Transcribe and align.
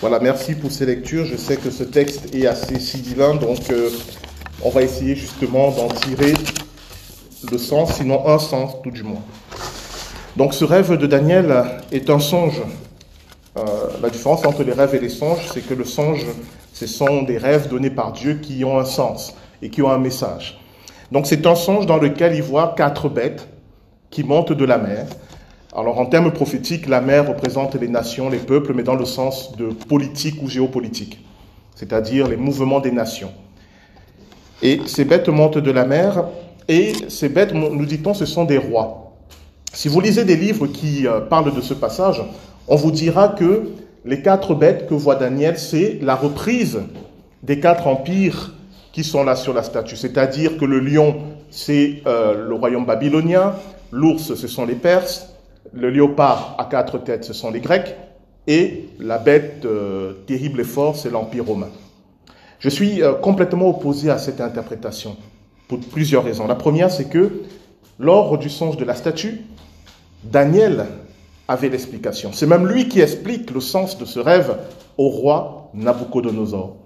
Voilà, 0.00 0.18
merci 0.18 0.54
pour 0.54 0.72
ces 0.72 0.86
lectures. 0.86 1.24
Je 1.24 1.36
sais 1.36 1.56
que 1.56 1.70
ce 1.70 1.84
texte 1.84 2.34
est 2.34 2.46
assez 2.46 2.80
sibyllin, 2.80 3.36
donc 3.36 3.70
euh, 3.70 3.88
on 4.62 4.68
va 4.68 4.82
essayer 4.82 5.14
justement 5.14 5.70
d'en 5.70 5.88
tirer 5.88 6.34
le 7.50 7.58
sens, 7.58 7.94
sinon 7.94 8.26
un 8.26 8.38
sens 8.38 8.82
tout 8.82 8.90
du 8.90 9.02
moins. 9.02 9.22
Donc 10.36 10.52
ce 10.52 10.64
rêve 10.64 10.96
de 10.96 11.06
Daniel 11.06 11.64
est 11.92 12.10
un 12.10 12.18
songe. 12.18 12.60
Euh, 13.56 13.62
la 14.02 14.10
différence 14.10 14.44
entre 14.44 14.64
les 14.64 14.72
rêves 14.72 14.94
et 14.96 14.98
les 14.98 15.08
songes, 15.08 15.46
c'est 15.52 15.64
que 15.64 15.74
le 15.74 15.84
songe, 15.84 16.26
ce 16.72 16.86
sont 16.88 17.22
des 17.22 17.38
rêves 17.38 17.68
donnés 17.68 17.90
par 17.90 18.12
Dieu 18.12 18.34
qui 18.42 18.64
ont 18.64 18.78
un 18.78 18.84
sens 18.84 19.34
et 19.62 19.70
qui 19.70 19.80
ont 19.80 19.90
un 19.90 19.98
message. 19.98 20.60
Donc 21.12 21.26
c'est 21.26 21.46
un 21.46 21.54
songe 21.54 21.86
dans 21.86 21.98
lequel 21.98 22.34
il 22.34 22.42
voit 22.42 22.74
quatre 22.76 23.08
bêtes 23.08 23.46
qui 24.10 24.24
montent 24.24 24.52
de 24.52 24.64
la 24.64 24.78
mer. 24.78 25.06
Alors 25.76 25.98
en 25.98 26.06
termes 26.06 26.30
prophétiques, 26.30 26.86
la 26.88 27.00
mer 27.00 27.26
représente 27.28 27.74
les 27.74 27.88
nations, 27.88 28.30
les 28.30 28.38
peuples, 28.38 28.72
mais 28.74 28.84
dans 28.84 28.94
le 28.94 29.04
sens 29.04 29.56
de 29.56 29.66
politique 29.66 30.40
ou 30.40 30.48
géopolitique, 30.48 31.18
c'est-à-dire 31.74 32.28
les 32.28 32.36
mouvements 32.36 32.78
des 32.78 32.92
nations. 32.92 33.32
Et 34.62 34.80
ces 34.86 35.04
bêtes 35.04 35.28
montent 35.28 35.58
de 35.58 35.70
la 35.72 35.84
mer, 35.84 36.26
et 36.68 36.92
ces 37.08 37.28
bêtes, 37.28 37.52
nous 37.52 37.86
dit-on, 37.86 38.14
ce 38.14 38.24
sont 38.24 38.44
des 38.44 38.56
rois. 38.56 39.16
Si 39.72 39.88
vous 39.88 40.00
lisez 40.00 40.24
des 40.24 40.36
livres 40.36 40.68
qui 40.68 41.08
euh, 41.08 41.20
parlent 41.20 41.52
de 41.52 41.60
ce 41.60 41.74
passage, 41.74 42.22
on 42.68 42.76
vous 42.76 42.92
dira 42.92 43.28
que 43.28 43.72
les 44.04 44.22
quatre 44.22 44.54
bêtes 44.54 44.86
que 44.86 44.94
voit 44.94 45.16
Daniel, 45.16 45.58
c'est 45.58 45.98
la 46.00 46.14
reprise 46.14 46.82
des 47.42 47.58
quatre 47.58 47.88
empires 47.88 48.54
qui 48.92 49.02
sont 49.02 49.24
là 49.24 49.34
sur 49.34 49.52
la 49.52 49.64
statue. 49.64 49.96
C'est-à-dire 49.96 50.56
que 50.56 50.64
le 50.64 50.78
lion, 50.78 51.16
c'est 51.50 52.02
euh, 52.06 52.46
le 52.48 52.54
royaume 52.54 52.86
babylonien, 52.86 53.54
l'ours, 53.90 54.34
ce 54.34 54.46
sont 54.46 54.64
les 54.64 54.76
Perses, 54.76 55.33
le 55.74 55.90
léopard 55.90 56.56
à 56.58 56.64
quatre 56.64 56.98
têtes, 56.98 57.24
ce 57.24 57.32
sont 57.32 57.50
les 57.50 57.60
Grecs, 57.60 57.94
et 58.46 58.88
la 58.98 59.18
bête 59.18 59.64
euh, 59.64 60.12
terrible 60.26 60.60
et 60.60 60.64
forte, 60.64 60.96
c'est 60.96 61.10
l'Empire 61.10 61.46
romain. 61.46 61.70
Je 62.58 62.68
suis 62.68 63.02
euh, 63.02 63.14
complètement 63.14 63.68
opposé 63.68 64.10
à 64.10 64.18
cette 64.18 64.40
interprétation 64.40 65.16
pour 65.68 65.80
plusieurs 65.80 66.24
raisons. 66.24 66.46
La 66.46 66.54
première, 66.54 66.90
c'est 66.90 67.08
que 67.08 67.42
lors 67.98 68.38
du 68.38 68.50
songe 68.50 68.76
de 68.76 68.84
la 68.84 68.94
statue, 68.94 69.42
Daniel 70.22 70.86
avait 71.48 71.68
l'explication. 71.68 72.30
C'est 72.32 72.46
même 72.46 72.66
lui 72.66 72.88
qui 72.88 73.00
explique 73.00 73.50
le 73.50 73.60
sens 73.60 73.98
de 73.98 74.04
ce 74.04 74.18
rêve 74.18 74.56
au 74.96 75.08
roi 75.08 75.70
Nabucodonosor. 75.74 76.76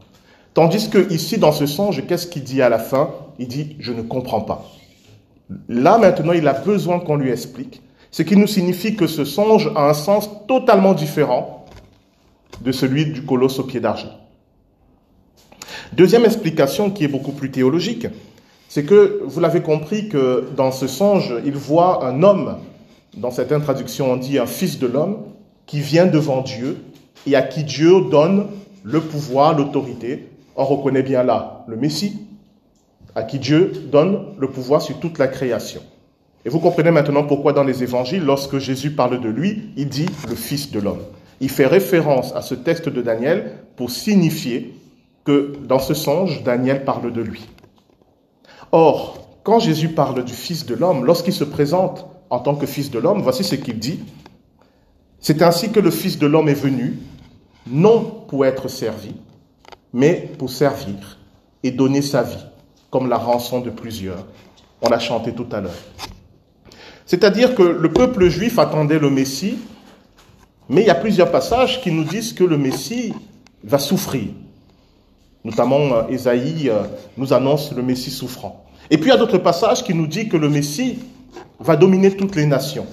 Tandis 0.55 0.91
que 0.91 1.12
ici, 1.12 1.39
dans 1.39 1.53
ce 1.53 1.67
songe, 1.67 2.05
qu'est-ce 2.07 2.27
qu'il 2.27 2.43
dit 2.43 2.62
à 2.62 2.69
la 2.69 2.79
fin? 2.79 3.11
Il 3.39 3.47
dit, 3.49 3.77
je 3.79 3.93
ne 3.93 4.03
comprends 4.03 4.41
pas. 4.41 4.65
Là, 5.69 5.99
maintenant, 5.99 6.33
il 6.33 6.47
a 6.49 6.53
besoin 6.53 6.99
qu'on 6.99 7.17
lui 7.17 7.31
explique, 7.31 7.81
ce 8.11 8.23
qui 8.23 8.37
nous 8.37 8.47
signifie 8.47 8.97
que 8.97 9.06
ce 9.06 9.25
songe 9.25 9.70
a 9.75 9.89
un 9.89 9.95
sens 9.95 10.31
totalement 10.47 10.95
différent 10.95 11.67
de 12.61 12.73
celui 12.73 13.06
du 13.06 13.25
colosse 13.25 13.59
au 13.59 13.65
pied 13.65 13.81
d'argent. 13.81 14.11
Deuxième 15.92 16.25
explication 16.25 16.91
qui 16.91 17.05
est 17.05 17.09
beaucoup 17.09 17.33
plus 17.33 17.50
théologique, 17.50 18.06
c'est 18.69 18.84
que 18.84 19.23
vous 19.25 19.41
l'avez 19.41 19.62
compris 19.62 20.09
que 20.09 20.48
dans 20.56 20.73
ce 20.73 20.87
songe, 20.87 21.34
il 21.45 21.55
voit 21.55 22.06
un 22.06 22.23
homme, 22.23 22.59
dans 23.17 23.31
certaines 23.31 23.62
traductions 23.62 24.12
on 24.12 24.17
dit 24.17 24.39
un 24.39 24.47
fils 24.47 24.78
de 24.78 24.87
l'homme, 24.87 25.19
qui 25.67 25.81
vient 25.81 26.06
devant 26.06 26.43
Dieu 26.43 26.78
et 27.27 27.37
à 27.37 27.43
qui 27.43 27.65
Dieu 27.65 28.03
donne 28.11 28.47
le 28.83 29.00
pouvoir, 29.00 29.56
l'autorité 29.56 30.28
on 30.59 30.65
reconnaît 30.65 31.05
bien 31.05 31.22
là 31.22 31.65
le 31.69 31.77
Messie, 31.77 32.19
à 33.15 33.22
qui 33.22 33.39
Dieu 33.39 33.72
donne 33.91 34.34
le 34.39 34.50
pouvoir 34.50 34.83
sur 34.83 34.98
toute 34.98 35.19
la 35.19 35.28
création. 35.28 35.83
Et 36.49 36.51
vous 36.51 36.61
comprenez 36.61 36.91
maintenant 36.91 37.25
pourquoi 37.25 37.53
dans 37.53 37.63
les 37.63 37.83
évangiles, 37.83 38.25
lorsque 38.25 38.57
Jésus 38.57 38.93
parle 38.93 39.21
de 39.21 39.29
lui, 39.29 39.65
il 39.77 39.91
dit 39.91 40.09
le 40.31 40.35
Fils 40.35 40.71
de 40.71 40.81
l'homme. 40.81 41.03
Il 41.43 41.51
fait 41.51 41.67
référence 41.67 42.35
à 42.35 42.41
ce 42.41 42.55
texte 42.55 42.89
de 42.89 43.03
Daniel 43.03 43.59
pour 43.77 43.91
signifier 43.91 44.75
que 45.27 45.53
dans 45.67 45.79
ce 45.79 45.93
songe, 45.93 46.43
Daniel 46.45 46.87
parle 46.87 47.13
de 47.13 47.21
lui. 47.21 47.47
Or, 48.73 49.29
quand 49.43 49.59
Jésus 49.59 49.91
parle 49.91 50.25
du 50.25 50.33
Fils 50.33 50.65
de 50.65 50.75
l'homme, 50.75 51.05
lorsqu'il 51.05 51.34
se 51.34 51.45
présente 51.45 52.06
en 52.31 52.39
tant 52.39 52.55
que 52.55 52.65
Fils 52.65 52.91
de 52.91 52.99
l'homme, 52.99 53.21
voici 53.21 53.45
ce 53.45 53.55
qu'il 53.55 53.78
dit. 53.78 54.01
C'est 55.21 55.43
ainsi 55.43 55.71
que 55.71 55.81
le 55.81 55.91
Fils 55.91 56.19
de 56.19 56.27
l'homme 56.27 56.49
est 56.49 56.55
venu, 56.55 56.99
non 57.67 58.25
pour 58.27 58.47
être 58.47 58.69
servi, 58.69 59.15
mais 59.93 60.31
pour 60.39 60.49
servir 60.49 61.19
et 61.62 61.72
donner 61.72 62.01
sa 62.01 62.22
vie, 62.22 62.47
comme 62.89 63.06
la 63.06 63.19
rançon 63.19 63.61
de 63.61 63.69
plusieurs. 63.69 64.25
On 64.81 64.89
l'a 64.89 64.99
chanté 64.99 65.34
tout 65.34 65.49
à 65.53 65.61
l'heure. 65.61 65.77
C'est-à-dire 67.09 67.55
que 67.55 67.63
le 67.63 67.91
peuple 67.91 68.29
juif 68.29 68.59
attendait 68.59 68.99
le 68.99 69.09
Messie, 69.09 69.57
mais 70.69 70.83
il 70.83 70.87
y 70.87 70.91
a 70.91 70.95
plusieurs 70.95 71.31
passages 71.31 71.81
qui 71.81 71.91
nous 71.91 72.05
disent 72.05 72.35
que 72.35 72.45
le 72.45 72.59
Messie 72.59 73.15
va 73.65 73.79
souffrir. 73.79 74.27
Notamment, 75.43 76.07
Esaïe 76.11 76.69
euh, 76.69 76.83
nous 77.17 77.33
annonce 77.33 77.73
le 77.73 77.83
Messie 77.83 78.11
souffrant. 78.11 78.67
Et 78.91 78.99
puis 78.99 79.07
il 79.07 79.13
y 79.13 79.15
a 79.15 79.17
d'autres 79.17 79.39
passages 79.39 79.83
qui 79.83 79.95
nous 79.95 80.07
disent 80.07 80.29
que 80.29 80.37
le 80.37 80.51
Messie 80.51 80.99
va 81.59 81.77
dominer 81.77 82.15
toutes 82.15 82.37
les 82.37 82.45
nations. 82.45 82.85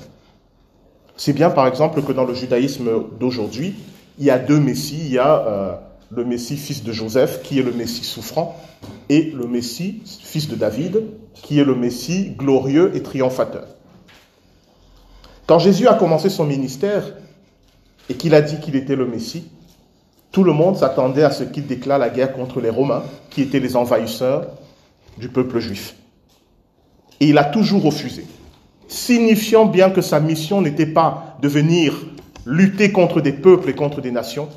C'est 1.18 1.34
bien, 1.34 1.50
par 1.50 1.68
exemple, 1.68 2.02
que 2.02 2.14
dans 2.14 2.24
le 2.24 2.34
judaïsme 2.34 2.90
d'aujourd'hui, 3.20 3.76
il 4.18 4.24
y 4.24 4.30
a 4.30 4.40
deux 4.40 4.62
Messies. 4.62 5.02
Il 5.08 5.12
y 5.12 5.18
a 5.18 5.46
euh, 5.46 5.74
le 6.10 6.24
Messie 6.24 6.56
fils 6.56 6.86
de 6.86 6.94
Joseph, 6.94 7.42
qui 7.44 7.60
est 7.60 7.64
le 7.64 7.74
Messie 7.74 8.06
souffrant, 8.06 8.58
et 9.10 9.32
le 9.32 9.46
Messie 9.46 10.04
fils 10.06 10.48
de 10.48 10.56
David, 10.56 11.04
qui 11.34 11.60
est 11.60 11.66
le 11.66 11.76
Messie 11.76 12.34
glorieux 12.38 12.96
et 12.96 13.04
triomphateur. 13.04 13.66
Quand 15.48 15.60
Jésus 15.60 15.88
a 15.88 15.94
commencé 15.94 16.30
son 16.30 16.46
ministère 16.46 17.04
et 18.10 18.16
qu'il 18.16 18.34
a 18.34 18.42
dit 18.42 18.60
qu'il 18.60 18.76
était 18.76 18.96
le 18.96 19.06
Messie, 19.06 19.46
tout 20.32 20.44
le 20.44 20.54
monde 20.54 20.76
s'attendait 20.76 21.24
à 21.24 21.32
ce 21.32 21.44
qu'il 21.44 21.68
déclare 21.68 22.00
la 22.00 22.10
guerre 22.10 22.34
contre 22.34 22.60
les 22.60 22.70
Romains, 22.70 23.04
qui 23.30 23.42
étaient 23.42 23.60
les 23.60 23.76
envahisseurs 23.76 24.48
du 25.18 25.30
peuple 25.30 25.60
juif. 25.60 25.96
Et 27.20 27.28
il 27.28 27.38
a 27.38 27.46
toujours 27.46 27.84
refusé, 27.84 28.26
signifiant 28.88 29.66
bien 29.66 29.90
que 29.90 30.02
sa 30.02 30.20
mission 30.20 30.62
n'était 30.62 30.86
pas 30.86 31.38
de 31.42 31.48
venir 31.48 31.94
lutter 32.46 32.92
contre 32.92 33.22
des 33.22 33.32
peuples 33.32 33.70
et 33.70 33.76
contre 33.76 34.02
des 34.02 34.12
nations, 34.12 34.50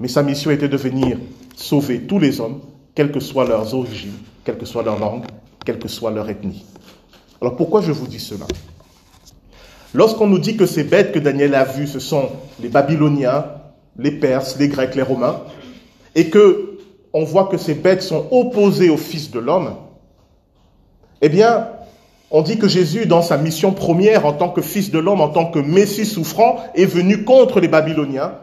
mais 0.00 0.08
sa 0.08 0.22
mission 0.22 0.50
était 0.50 0.68
de 0.68 0.76
venir 0.76 1.18
sauver 1.56 2.02
tous 2.02 2.18
les 2.18 2.40
hommes, 2.40 2.60
quelles 2.94 3.12
que 3.12 3.20
soient 3.20 3.44
leurs 3.44 3.74
origines, 3.74 4.16
quelle 4.44 4.56
que 4.56 4.66
soit 4.66 4.82
leur 4.82 4.98
langue, 4.98 5.24
quelle 5.64 5.78
que 5.78 5.88
soit 5.88 6.10
leur 6.10 6.28
ethnie. 6.30 6.64
Alors 7.40 7.56
pourquoi 7.56 7.82
je 7.82 7.92
vous 7.92 8.06
dis 8.06 8.20
cela? 8.20 8.46
Lorsqu'on 9.96 10.28
nous 10.28 10.38
dit 10.38 10.56
que 10.56 10.66
ces 10.66 10.84
bêtes 10.84 11.10
que 11.10 11.18
Daniel 11.18 11.54
a 11.54 11.64
vues, 11.64 11.88
ce 11.88 11.98
sont 11.98 12.28
les 12.60 12.68
Babyloniens, 12.68 13.46
les 13.98 14.12
Perses, 14.12 14.56
les 14.58 14.68
Grecs, 14.68 14.94
les 14.94 15.02
Romains, 15.02 15.40
et 16.14 16.30
que 16.30 16.78
on 17.12 17.24
voit 17.24 17.46
que 17.46 17.56
ces 17.56 17.74
bêtes 17.74 18.02
sont 18.02 18.26
opposées 18.30 18.90
au 18.90 18.98
Fils 18.98 19.30
de 19.30 19.38
l'homme, 19.38 19.74
eh 21.22 21.30
bien, 21.30 21.68
on 22.30 22.42
dit 22.42 22.58
que 22.58 22.68
Jésus, 22.68 23.06
dans 23.06 23.22
sa 23.22 23.38
mission 23.38 23.72
première 23.72 24.26
en 24.26 24.34
tant 24.34 24.50
que 24.50 24.60
Fils 24.60 24.90
de 24.90 24.98
l'homme, 24.98 25.22
en 25.22 25.30
tant 25.30 25.46
que 25.46 25.58
Messie 25.58 26.04
souffrant, 26.04 26.58
est 26.74 26.84
venu 26.84 27.24
contre 27.24 27.58
les 27.58 27.68
Babyloniens 27.68 28.34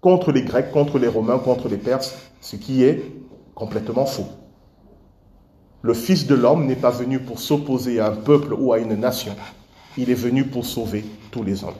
contre 0.00 0.32
les 0.32 0.42
Grecs, 0.42 0.70
contre 0.70 0.98
les 0.98 1.08
Romains, 1.08 1.38
contre 1.38 1.68
les 1.68 1.76
Perses, 1.76 2.16
ce 2.40 2.56
qui 2.56 2.84
est 2.84 3.02
complètement 3.54 4.06
faux. 4.06 4.28
Le 5.82 5.94
Fils 5.94 6.26
de 6.26 6.34
l'homme 6.34 6.66
n'est 6.66 6.76
pas 6.76 6.90
venu 6.90 7.20
pour 7.20 7.40
s'opposer 7.40 8.00
à 8.00 8.08
un 8.08 8.16
peuple 8.16 8.54
ou 8.54 8.72
à 8.72 8.78
une 8.78 8.94
nation. 8.94 9.34
Il 9.98 10.10
est 10.10 10.14
venu 10.14 10.44
pour 10.44 10.64
sauver 10.64 11.04
tous 11.32 11.42
les 11.42 11.64
hommes. 11.64 11.74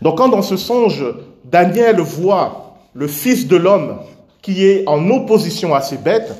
Donc 0.00 0.18
quand 0.18 0.28
dans 0.28 0.42
ce 0.42 0.56
songe, 0.56 1.04
Daniel 1.44 2.00
voit 2.00 2.76
le 2.94 3.08
Fils 3.08 3.48
de 3.48 3.56
l'homme 3.56 3.98
qui 4.40 4.64
est 4.64 4.88
en 4.88 5.10
opposition 5.10 5.74
à 5.74 5.80
ces 5.80 5.98
bêtes, 5.98 6.32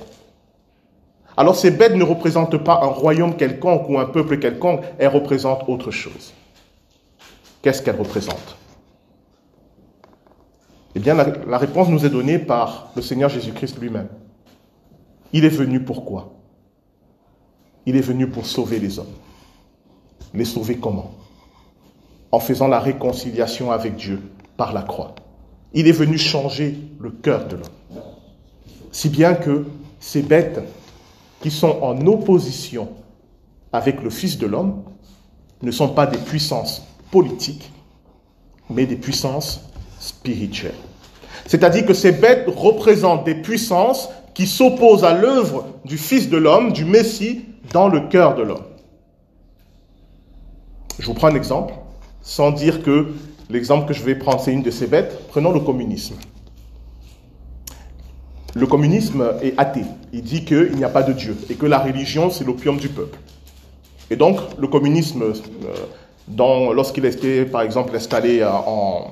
alors 1.36 1.56
ces 1.56 1.72
bêtes 1.72 1.96
ne 1.96 2.04
représentent 2.04 2.62
pas 2.62 2.80
un 2.82 2.86
royaume 2.86 3.36
quelconque 3.36 3.88
ou 3.88 3.98
un 3.98 4.04
peuple 4.04 4.38
quelconque, 4.38 4.82
elles 4.98 5.08
représentent 5.08 5.68
autre 5.68 5.90
chose. 5.90 6.32
Qu'est-ce 7.60 7.82
qu'elles 7.82 7.98
représentent? 7.98 8.56
Eh 10.94 11.00
bien, 11.00 11.14
la, 11.14 11.58
réponse 11.58 11.88
nous 11.88 12.06
est 12.06 12.10
donnée 12.10 12.38
par 12.38 12.92
le 12.94 13.02
Seigneur 13.02 13.28
Jésus-Christ 13.30 13.80
lui-même. 13.80 14.08
Il 15.32 15.44
est 15.44 15.48
venu 15.48 15.80
pourquoi 15.80 16.34
Il 17.84 17.96
est 17.96 18.00
venu 18.00 18.28
pour 18.28 18.46
sauver 18.46 18.78
les 18.78 19.00
hommes. 19.00 19.06
Les 20.34 20.44
sauver 20.44 20.76
comment? 20.76 21.12
En 22.32 22.40
faisant 22.40 22.68
la 22.68 22.80
réconciliation 22.80 23.70
avec 23.70 23.96
Dieu 23.96 24.20
par 24.56 24.72
la 24.72 24.82
croix. 24.82 25.14
Il 25.72 25.86
est 25.88 25.92
venu 25.92 26.18
changer 26.18 26.76
le 27.00 27.10
cœur 27.10 27.46
de 27.46 27.56
l'homme. 27.56 28.02
Si 28.90 29.08
bien 29.08 29.34
que 29.34 29.66
ces 30.00 30.22
bêtes 30.22 30.60
qui 31.40 31.50
sont 31.50 31.78
en 31.82 32.06
opposition 32.06 32.88
avec 33.72 34.02
le 34.02 34.10
Fils 34.10 34.38
de 34.38 34.46
l'homme 34.46 34.82
ne 35.62 35.70
sont 35.70 35.88
pas 35.88 36.06
des 36.06 36.18
puissances 36.18 36.82
politiques, 37.10 37.70
mais 38.70 38.86
des 38.86 38.96
puissances 38.96 39.60
spirituelle. 39.98 40.74
C'est-à-dire 41.46 41.86
que 41.86 41.94
ces 41.94 42.12
bêtes 42.12 42.48
représentent 42.48 43.24
des 43.24 43.34
puissances 43.34 44.08
qui 44.34 44.46
s'opposent 44.46 45.04
à 45.04 45.14
l'œuvre 45.14 45.66
du 45.84 45.98
Fils 45.98 46.28
de 46.28 46.36
l'homme, 46.36 46.72
du 46.72 46.84
Messie, 46.84 47.44
dans 47.72 47.88
le 47.88 48.00
cœur 48.00 48.34
de 48.34 48.42
l'homme. 48.42 48.64
Je 50.98 51.06
vous 51.06 51.14
prends 51.14 51.28
un 51.28 51.34
exemple, 51.34 51.74
sans 52.22 52.50
dire 52.50 52.82
que 52.82 53.08
L'exemple 53.50 53.86
que 53.86 53.94
je 53.94 54.02
vais 54.02 54.14
prendre, 54.14 54.40
c'est 54.40 54.52
une 54.52 54.62
de 54.62 54.70
ces 54.70 54.86
bêtes. 54.86 55.28
Prenons 55.28 55.52
le 55.52 55.60
communisme. 55.60 56.16
Le 58.54 58.66
communisme 58.66 59.32
est 59.42 59.54
athée. 59.58 59.84
Il 60.12 60.22
dit 60.22 60.44
qu'il 60.44 60.76
n'y 60.76 60.84
a 60.84 60.88
pas 60.88 61.02
de 61.02 61.12
Dieu 61.12 61.36
et 61.50 61.54
que 61.54 61.66
la 61.66 61.78
religion, 61.78 62.30
c'est 62.30 62.44
l'opium 62.44 62.78
du 62.78 62.88
peuple. 62.88 63.18
Et 64.10 64.16
donc, 64.16 64.38
le 64.58 64.68
communisme, 64.68 65.22
euh, 65.22 66.72
lorsqu'il 66.72 67.04
était, 67.04 67.44
par 67.44 67.62
exemple, 67.62 67.94
installé 67.94 68.44
en, 68.44 69.10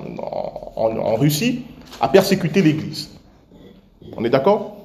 en 0.75 1.15
Russie, 1.15 1.63
a 1.99 2.07
persécuté 2.07 2.61
l'Église. 2.61 3.09
On 4.15 4.23
est 4.23 4.29
d'accord? 4.29 4.77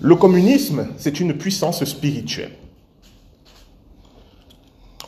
Le 0.00 0.14
communisme, 0.14 0.88
c'est 0.98 1.20
une 1.20 1.34
puissance 1.34 1.84
spirituelle. 1.84 2.52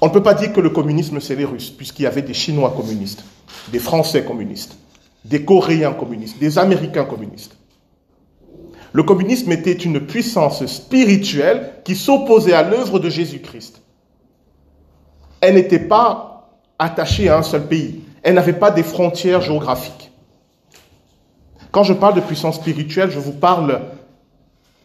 On 0.00 0.06
ne 0.06 0.12
peut 0.12 0.23
pas 0.23 0.35
dire 0.35 0.53
que 0.53 0.61
le 0.61 0.71
communisme, 0.71 1.21
c'est 1.21 1.35
les 1.35 1.45
Russes, 1.45 1.71
puisqu'il 1.71 2.03
y 2.03 2.06
avait 2.06 2.23
des 2.23 2.35
Chinois 2.35 2.73
communistes, 2.77 3.25
des 3.73 3.81
Français 3.81 4.25
communistes, 4.25 4.77
des 5.25 5.45
Coréens 5.45 5.93
communistes, 5.93 6.39
des 6.39 6.59
Américains 6.59 7.05
communistes. 7.05 7.56
Le 8.93 9.03
communisme 9.03 9.53
était 9.53 9.73
une 9.73 10.00
puissance 10.00 10.65
spirituelle 10.67 11.73
qui 11.85 11.95
s'opposait 11.95 12.55
à 12.55 12.62
l'œuvre 12.62 12.99
de 12.99 13.11
Jésus-Christ. 13.11 13.83
Elle 15.41 15.55
n'était 15.55 15.79
pas 15.79 16.49
attachée 16.79 17.29
à 17.29 17.39
un 17.39 17.43
seul 17.43 17.67
pays. 17.67 18.00
Elle 18.23 18.35
n'avait 18.35 18.53
pas 18.53 18.71
des 18.71 18.83
frontières 18.83 19.41
géographiques. 19.41 20.11
Quand 21.71 21.83
je 21.83 21.93
parle 21.93 22.15
de 22.15 22.21
puissance 22.21 22.56
spirituelle, 22.56 23.11
je 23.11 23.19
vous 23.19 23.33
parle 23.33 23.83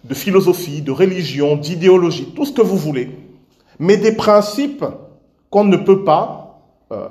de 0.04 0.13
philosophie, 0.13 0.81
de 0.81 0.92
religion, 0.92 1.56
d'idéologie, 1.56 2.33
tout 2.36 2.45
ce 2.45 2.51
que 2.51 2.62
vous 2.62 2.77
voulez, 2.77 3.18
mais 3.80 3.95
des 3.95 4.12
principes 4.12 4.83
qu'on 5.53 5.65
ne 5.65 5.77
peut 5.77 6.03
pas 6.03 6.59
euh, 6.91 7.09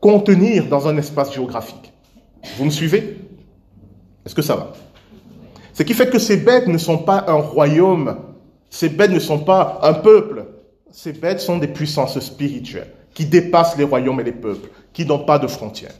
contenir 0.00 0.66
dans 0.66 0.88
un 0.88 0.96
espace 0.96 1.30
géographique. 1.30 1.92
Vous 2.56 2.64
me 2.64 2.70
suivez? 2.70 3.18
Est-ce 4.24 4.34
que 4.34 4.40
ça 4.40 4.56
va? 4.56 4.72
Ce 5.74 5.82
qui 5.82 5.92
fait 5.92 6.08
que 6.08 6.18
ces 6.18 6.38
bêtes 6.38 6.68
ne 6.68 6.78
sont 6.78 6.96
pas 6.96 7.26
un 7.28 7.34
royaume, 7.34 8.16
ces 8.70 8.88
bêtes 8.88 9.10
ne 9.10 9.18
sont 9.18 9.40
pas 9.40 9.78
un 9.82 9.92
peuple, 9.92 10.46
ces 10.90 11.12
bêtes 11.12 11.40
sont 11.40 11.58
des 11.58 11.68
puissances 11.68 12.18
spirituelles 12.20 12.94
qui 13.12 13.26
dépassent 13.26 13.76
les 13.76 13.84
royaumes 13.84 14.20
et 14.20 14.24
les 14.24 14.32
peuples, 14.32 14.70
qui 14.94 15.04
n'ont 15.04 15.24
pas 15.26 15.38
de 15.38 15.46
frontières 15.46 15.92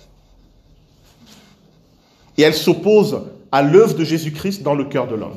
et 2.41 2.43
elle 2.43 2.55
s'oppose 2.55 3.21
à 3.53 3.61
l'œuvre 3.61 3.95
de 3.95 4.03
Jésus-Christ 4.03 4.63
dans 4.63 4.75
le 4.75 4.85
cœur 4.85 5.07
de 5.07 5.15
l'homme. 5.15 5.37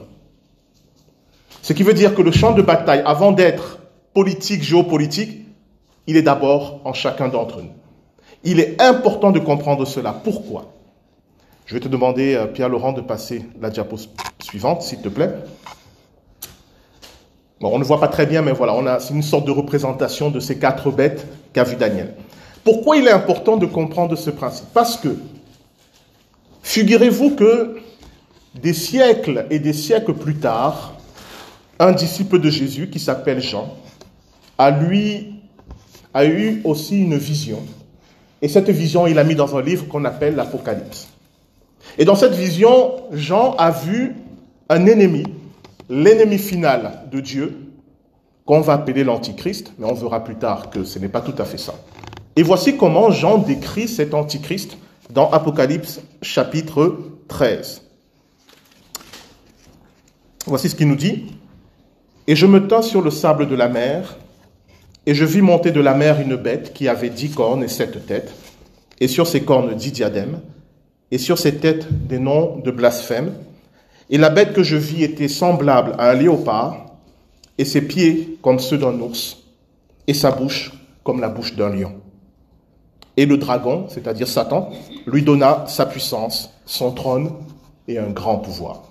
Ce 1.62 1.74
qui 1.74 1.84
veut 1.84 1.94
dire 1.94 2.16
que 2.16 2.22
le 2.22 2.32
champ 2.32 2.54
de 2.54 2.62
bataille, 2.62 3.04
avant 3.06 3.34
d'être 3.34 3.80
politique, 4.14 4.64
géopolitique, 4.64 5.43
il 6.08 6.18
est 6.18 6.22
d'abord 6.22 6.82
en 6.84 6.94
chacun 6.94 7.28
d'entre 7.28 7.62
nous. 7.62 7.72
Il 8.44 8.60
est 8.60 8.82
important 8.82 9.32
de 9.32 9.40
comprendre 9.40 9.86
cela. 9.86 10.14
Pourquoi? 10.14 10.74
Je 11.66 11.76
vais 11.76 11.80
te 11.80 11.88
demander, 11.88 12.36
euh, 12.36 12.46
Pierre-Laurent, 12.46 12.92
de 12.92 13.02
passer 13.02 13.46
la 13.62 13.70
diapo 13.70 13.98
suivante, 14.42 14.82
s'il 14.82 15.02
te 15.02 15.10
plaît. 15.10 15.34
Bon, 17.62 17.72
on 17.74 17.80
ne 17.80 17.84
voit 17.84 18.02
pas 18.02 18.10
très 18.10 18.26
bien, 18.26 18.42
mais 18.42 18.52
voilà, 18.52 19.00
c'est 19.00 19.14
une 19.14 19.24
sorte 19.24 19.46
de 19.46 19.52
représentation 19.52 20.30
de 20.30 20.42
ces 20.42 20.60
quatre 20.60 20.92
bêtes 20.92 21.26
qu'a 21.54 21.64
vu 21.64 21.78
Daniel. 21.78 22.16
Pourquoi 22.66 22.98
il 22.98 23.08
est 23.08 23.12
important 23.12 23.56
de 23.56 23.66
comprendre 23.66 24.16
ce 24.18 24.30
principe? 24.30 24.68
Parce 24.74 24.98
que 24.98 25.16
Figurez-vous 26.64 27.36
que 27.36 27.78
des 28.56 28.74
siècles 28.74 29.46
et 29.52 29.60
des 29.60 29.74
siècles 29.74 30.14
plus 30.14 30.38
tard, 30.38 30.96
un 31.78 31.92
disciple 31.92 32.40
de 32.40 32.50
Jésus 32.50 32.90
qui 32.90 33.00
s'appelle 33.00 33.42
Jean 33.42 33.76
a 34.58 34.72
lui 34.72 35.36
a 36.14 36.26
eu 36.26 36.62
aussi 36.64 37.02
une 37.02 37.18
vision. 37.18 37.60
Et 38.42 38.48
cette 38.48 38.70
vision, 38.70 39.08
il 39.08 39.18
a 39.20 39.24
mis 39.24 39.36
dans 39.36 39.56
un 39.56 39.62
livre 39.62 39.88
qu'on 39.88 40.06
appelle 40.06 40.36
l'Apocalypse. 40.36 41.08
Et 41.98 42.06
dans 42.06 42.16
cette 42.16 42.34
vision, 42.34 42.94
Jean 43.12 43.56
a 43.58 43.72
vu 43.72 44.16
un 44.70 44.86
ennemi, 44.86 45.24
l'ennemi 45.90 46.38
final 46.38 47.04
de 47.12 47.20
Dieu, 47.20 47.58
qu'on 48.46 48.62
va 48.62 48.74
appeler 48.74 49.04
l'Antichrist, 49.04 49.74
mais 49.78 49.86
on 49.86 49.94
verra 49.94 50.24
plus 50.24 50.36
tard 50.36 50.70
que 50.70 50.84
ce 50.84 51.00
n'est 51.00 51.08
pas 51.08 51.22
tout 51.22 51.36
à 51.38 51.46
fait 51.46 51.58
ça. 51.58 51.76
Et 52.36 52.44
voici 52.44 52.78
comment 52.78 53.12
Jean 53.12 53.38
décrit 53.38 53.88
cet 53.88 54.14
Antichrist 54.14 54.78
dans 55.12 55.30
Apocalypse 55.30 56.02
chapitre 56.22 56.98
13. 57.28 57.82
Voici 60.48 60.70
ce 60.70 60.76
qu'il 60.76 60.88
nous 60.88 60.96
dit. 60.96 61.26
Et 62.28 62.36
je 62.36 62.46
me 62.46 62.68
tins 62.68 62.82
sur 62.82 63.02
le 63.02 63.12
sable 63.12 63.48
de 63.48 63.56
la 63.56 63.70
mer, 63.70 64.18
et 65.06 65.14
je 65.14 65.26
vis 65.26 65.42
monter 65.42 65.72
de 65.72 65.82
la 65.82 65.94
mer 65.94 66.22
une 66.22 66.36
bête 66.36 66.74
qui 66.74 66.88
avait 66.88 67.10
dix 67.10 67.32
cornes 67.32 67.64
et 67.64 67.68
sept 67.68 68.06
têtes, 68.06 68.34
et 69.00 69.08
sur 69.08 69.28
ses 69.28 69.42
cornes 69.42 69.74
dix 69.76 69.92
diadèmes, 69.92 70.40
et 71.12 71.18
sur 71.18 71.38
ses 71.38 71.56
têtes 71.56 71.88
des 72.08 72.20
noms 72.20 72.58
de 72.58 72.72
blasphème. 72.72 73.34
Et 74.10 74.18
la 74.18 74.30
bête 74.30 74.54
que 74.54 74.64
je 74.64 74.78
vis 74.78 75.04
était 75.04 75.28
semblable 75.28 75.96
à 75.98 76.12
un 76.12 76.14
léopard, 76.14 76.86
et 77.58 77.66
ses 77.66 77.82
pieds 77.82 78.38
comme 78.42 78.60
ceux 78.60 78.78
d'un 78.78 79.00
ours, 79.00 79.38
et 80.08 80.14
sa 80.14 80.32
bouche 80.32 80.72
comme 81.04 81.22
la 81.22 81.30
bouche 81.30 81.56
d'un 81.56 81.70
lion. 81.70 81.94
Et 83.16 83.26
le 83.26 83.38
dragon, 83.38 83.86
c'est-à-dire 83.90 84.28
Satan, 84.28 84.72
lui 85.06 85.22
donna 85.22 85.66
sa 85.68 85.86
puissance, 85.86 86.52
son 86.66 86.92
trône 86.92 87.32
et 87.88 88.00
un 88.00 88.10
grand 88.10 88.38
pouvoir. 88.38 88.84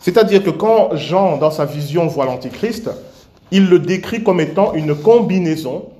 C'est-à-dire 0.00 0.42
que 0.42 0.50
quand 0.50 0.96
Jean, 0.96 1.36
dans 1.36 1.50
sa 1.50 1.66
vision, 1.66 2.06
voit 2.06 2.24
l'Antichrist, 2.24 2.90
il 3.50 3.68
le 3.68 3.78
décrit 3.78 4.22
comme 4.22 4.40
étant 4.40 4.74
une 4.74 4.94
combinaison 4.94 5.90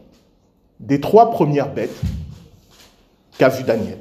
des 0.79 1.01
trois 1.01 1.31
premières 1.31 1.73
bêtes 1.73 2.01
qu'a 3.39 3.49
vu 3.49 3.65
Daniel. 3.65 3.99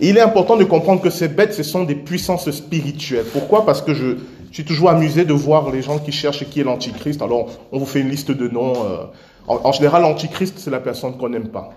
il 0.00 0.16
est 0.16 0.20
important 0.20 0.56
de 0.56 0.64
comprendre 0.64 1.00
que 1.00 1.10
ces 1.10 1.28
bêtes, 1.28 1.54
ce 1.54 1.62
sont 1.62 1.84
des 1.84 1.94
puissances 1.94 2.50
spirituelles. 2.50 3.26
Pourquoi? 3.32 3.64
Parce 3.64 3.80
que 3.82 3.94
je, 3.94 4.16
suis 4.50 4.64
toujours 4.64 4.90
amusé 4.90 5.24
de 5.24 5.32
voir 5.32 5.70
les 5.70 5.80
gens 5.80 5.98
qui 5.98 6.12
cherchent 6.12 6.44
qui 6.50 6.60
est 6.60 6.64
l'Antichrist. 6.64 7.22
Alors, 7.22 7.48
on 7.70 7.78
vous 7.78 7.86
fait 7.86 8.00
une 8.00 8.10
liste 8.10 8.30
de 8.30 8.48
noms. 8.48 8.74
Euh, 8.84 9.06
en, 9.46 9.72
général, 9.72 10.02
l'antichrist, 10.02 10.58
c'est 10.58 10.70
la 10.70 10.78
personne 10.78 11.16
qu'on 11.16 11.28
n'aime 11.28 11.48
pas. 11.48 11.70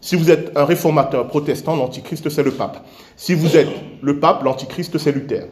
Si 0.00 0.16
vous 0.16 0.30
êtes 0.30 0.56
un 0.56 0.64
réformateur 0.64 1.26
protestant, 1.26 1.76
l'antichrist, 1.76 2.28
c'est 2.28 2.42
le 2.42 2.52
pape. 2.52 2.86
Si 3.16 3.34
vous 3.34 3.56
êtes 3.56 3.68
le 4.00 4.18
pape, 4.18 4.44
l'antichrist, 4.44 4.96
c'est 4.98 5.12
Luther. 5.12 5.48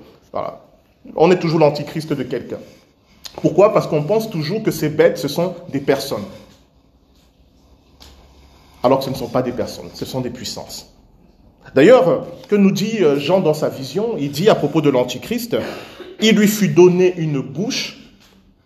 On 1.17 1.31
est 1.31 1.39
toujours 1.39 1.59
l'antichrist 1.59 2.13
de 2.13 2.23
quelqu'un. 2.23 2.59
Pourquoi? 3.37 3.73
Parce 3.73 3.87
qu'on 3.87 4.03
pense 4.03 4.29
toujours 4.31 4.63
que 4.63 4.71
ces 4.71 4.89
bêtes, 4.89 5.19
ce 5.19 5.29
sont 5.29 5.55
des 5.71 5.81
personnes. 5.81 6.25
Alors 8.83 8.99
que 8.99 9.05
ce 9.05 9.11
ne 9.11 9.15
sont 9.15 9.29
pas 9.29 9.43
des 9.43 9.53
personnes, 9.53 9.91
ce 9.95 10.05
sont 10.05 10.21
des 10.21 10.31
puissances. 10.31 10.93
D'ailleurs, 11.75 12.27
que 12.49 12.57
nous 12.57 12.71
dit 12.71 12.99
euh, 13.03 13.19
Jean 13.19 13.41
dans 13.41 13.55
sa 13.55 13.69
vision? 13.69 14.17
Il 14.19 14.31
dit 14.31 14.49
à 14.49 14.55
propos 14.55 14.81
de 14.81 14.91
l'antichrist, 14.91 15.57
il 16.21 16.37
lui 16.37 16.49
fut 16.49 16.69
donné 16.69 17.15
une 17.17 17.41
bouche 17.41 17.99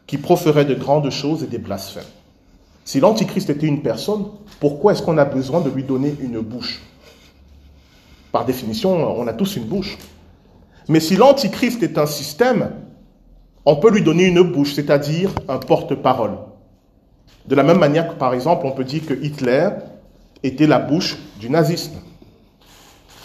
qui 0.07 0.19
proférait 0.19 0.65
de 0.65 0.75
grandes 0.75 1.11
choses 1.11 1.43
et 1.43 1.47
des 1.47 1.59
blasphèmes. 1.59 2.05
Si 2.85 3.01
l'Antichrist 3.01 3.49
était 3.49 3.67
une 3.67 3.83
personne, 3.83 4.27
pourquoi 4.61 4.93
est-ce 4.93 5.03
qu'on 5.03 5.17
a 5.17 5.25
besoin 5.25 5.61
de 5.61 5.71
lui 5.71 5.85
donner 5.85 6.15
une 6.21 6.41
bouche? 6.41 6.83
Par 8.31 8.45
définition, 8.45 9.19
on 9.19 9.27
a 9.27 9.33
tous 9.33 9.57
une 9.57 9.65
bouche. 9.65 9.97
Mais 10.89 11.01
si 11.01 11.17
l'Antichrist 11.17 11.83
est 11.83 11.97
un 11.97 12.07
système, 12.07 12.71
on 13.67 13.77
peut 13.77 13.91
lui 13.91 14.03
donner 14.03 14.25
une 14.25 14.43
bouche, 14.43 14.75
c'est-à-dire 14.75 15.31
un 15.49 15.59
porte-parole. 15.59 16.39
De 17.47 17.55
la 17.55 17.63
même 17.63 17.79
manière 17.79 18.09
que, 18.09 18.15
par 18.15 18.35
exemple, 18.35 18.67
on 18.67 18.73
peut 18.73 18.85
dire 18.85 19.07
que 19.07 19.15
Hitler 19.15 19.69
était 20.43 20.67
la 20.67 20.79
bouche 20.79 21.19
du 21.41 21.51
nazisme. 21.51 21.99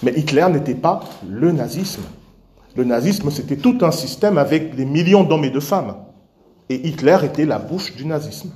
Mais 0.03 0.13
Hitler 0.15 0.47
n'était 0.49 0.75
pas 0.75 1.01
le 1.27 1.51
nazisme. 1.51 2.03
Le 2.75 2.83
nazisme, 2.83 3.29
c'était 3.31 3.57
tout 3.57 3.77
un 3.81 3.91
système 3.91 4.37
avec 4.37 4.75
des 4.75 4.85
millions 4.85 5.23
d'hommes 5.23 5.43
et 5.43 5.49
de 5.49 5.59
femmes. 5.59 5.95
Et 6.69 6.87
Hitler 6.87 7.17
était 7.23 7.45
la 7.45 7.59
bouche 7.59 7.95
du 7.95 8.05
nazisme. 8.05 8.51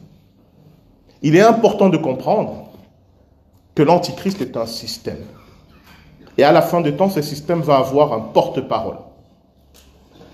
Il 1.22 1.36
est 1.36 1.42
important 1.42 1.90
de 1.90 1.98
comprendre 1.98 2.70
que 3.76 3.84
l'Antichrist 3.84 4.42
est 4.42 4.56
un 4.56 4.66
système. 4.66 5.24
Et 6.38 6.44
à 6.44 6.52
la 6.52 6.62
fin 6.62 6.82
de 6.82 6.92
temps, 6.92 7.10
ce 7.10 7.22
système 7.22 7.62
va 7.62 7.78
avoir 7.78 8.14
un 8.14 8.20
porte-parole. 8.20 8.98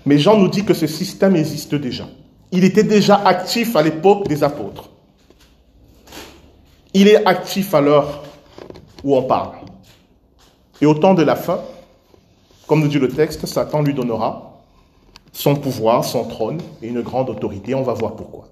Mais 0.06 0.18
Jean 0.18 0.36
nous 0.36 0.48
dit 0.48 0.64
que 0.64 0.74
ce 0.74 0.86
système 0.86 1.36
existe 1.36 1.74
déjà. 1.74 2.04
Il 2.52 2.64
était 2.64 2.82
déjà 2.82 3.16
actif 3.16 3.76
à 3.76 3.82
l'époque 3.82 4.26
des 4.28 4.42
apôtres. 4.42 4.90
Il 6.94 7.06
est 7.06 7.24
actif 7.26 7.74
à 7.74 7.80
l'heure 7.80 8.24
où 9.04 9.16
on 9.16 9.22
parle. 9.22 9.52
Et 10.80 10.86
au 10.86 10.94
temps 10.94 11.14
de 11.14 11.22
la 11.22 11.36
fin, 11.36 11.60
comme 12.66 12.80
nous 12.80 12.88
dit 12.88 12.98
le 12.98 13.08
texte, 13.08 13.46
Satan 13.46 13.82
lui 13.82 13.94
donnera 13.94 14.62
son 15.32 15.54
pouvoir, 15.54 16.04
son 16.04 16.24
trône 16.24 16.60
et 16.82 16.88
une 16.88 17.02
grande 17.02 17.30
autorité. 17.30 17.74
On 17.74 17.82
va 17.82 17.92
voir 17.92 18.16
pourquoi. 18.16 18.48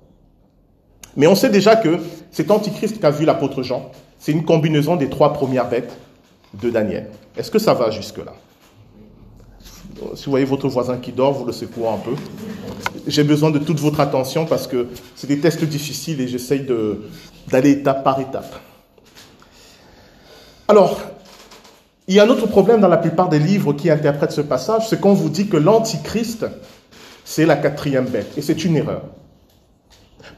Mais 1.16 1.26
on 1.26 1.34
sait 1.34 1.50
déjà 1.50 1.74
que 1.74 1.98
cet 2.30 2.50
antichrist 2.50 3.00
qu'a 3.00 3.10
vu 3.10 3.24
l'apôtre 3.24 3.62
Jean, 3.62 3.90
c'est 4.18 4.32
une 4.32 4.44
combinaison 4.44 4.96
des 4.96 5.08
trois 5.08 5.32
premières 5.32 5.68
bêtes 5.68 5.96
de 6.54 6.70
Daniel. 6.70 7.10
Est-ce 7.36 7.50
que 7.50 7.58
ça 7.58 7.74
va 7.74 7.90
jusque-là? 7.90 8.34
Si 10.14 10.26
vous 10.26 10.30
voyez 10.30 10.44
votre 10.44 10.68
voisin 10.68 10.96
qui 10.96 11.12
dort, 11.12 11.32
vous 11.32 11.44
le 11.44 11.52
secouez 11.52 11.88
un 11.88 11.98
peu. 11.98 12.12
J'ai 13.06 13.24
besoin 13.24 13.50
de 13.50 13.58
toute 13.58 13.80
votre 13.80 14.00
attention 14.00 14.46
parce 14.46 14.66
que 14.66 14.88
c'est 15.14 15.26
des 15.26 15.38
tests 15.38 15.64
difficiles 15.64 16.20
et 16.20 16.28
j'essaye 16.28 16.66
d'aller 17.48 17.70
étape 17.70 18.04
par 18.04 18.20
étape. 18.20 18.54
Alors, 20.68 21.00
il 22.06 22.14
y 22.14 22.20
a 22.20 22.24
un 22.24 22.28
autre 22.28 22.46
problème 22.46 22.80
dans 22.80 22.88
la 22.88 22.96
plupart 22.96 23.28
des 23.28 23.38
livres 23.38 23.72
qui 23.72 23.90
interprètent 23.90 24.32
ce 24.32 24.40
passage, 24.40 24.88
c'est 24.88 25.00
qu'on 25.00 25.14
vous 25.14 25.28
dit 25.28 25.48
que 25.48 25.56
l'Antichrist, 25.56 26.46
c'est 27.24 27.46
la 27.46 27.56
quatrième 27.56 28.06
bête. 28.06 28.32
Et 28.36 28.42
c'est 28.42 28.64
une 28.64 28.76
erreur. 28.76 29.02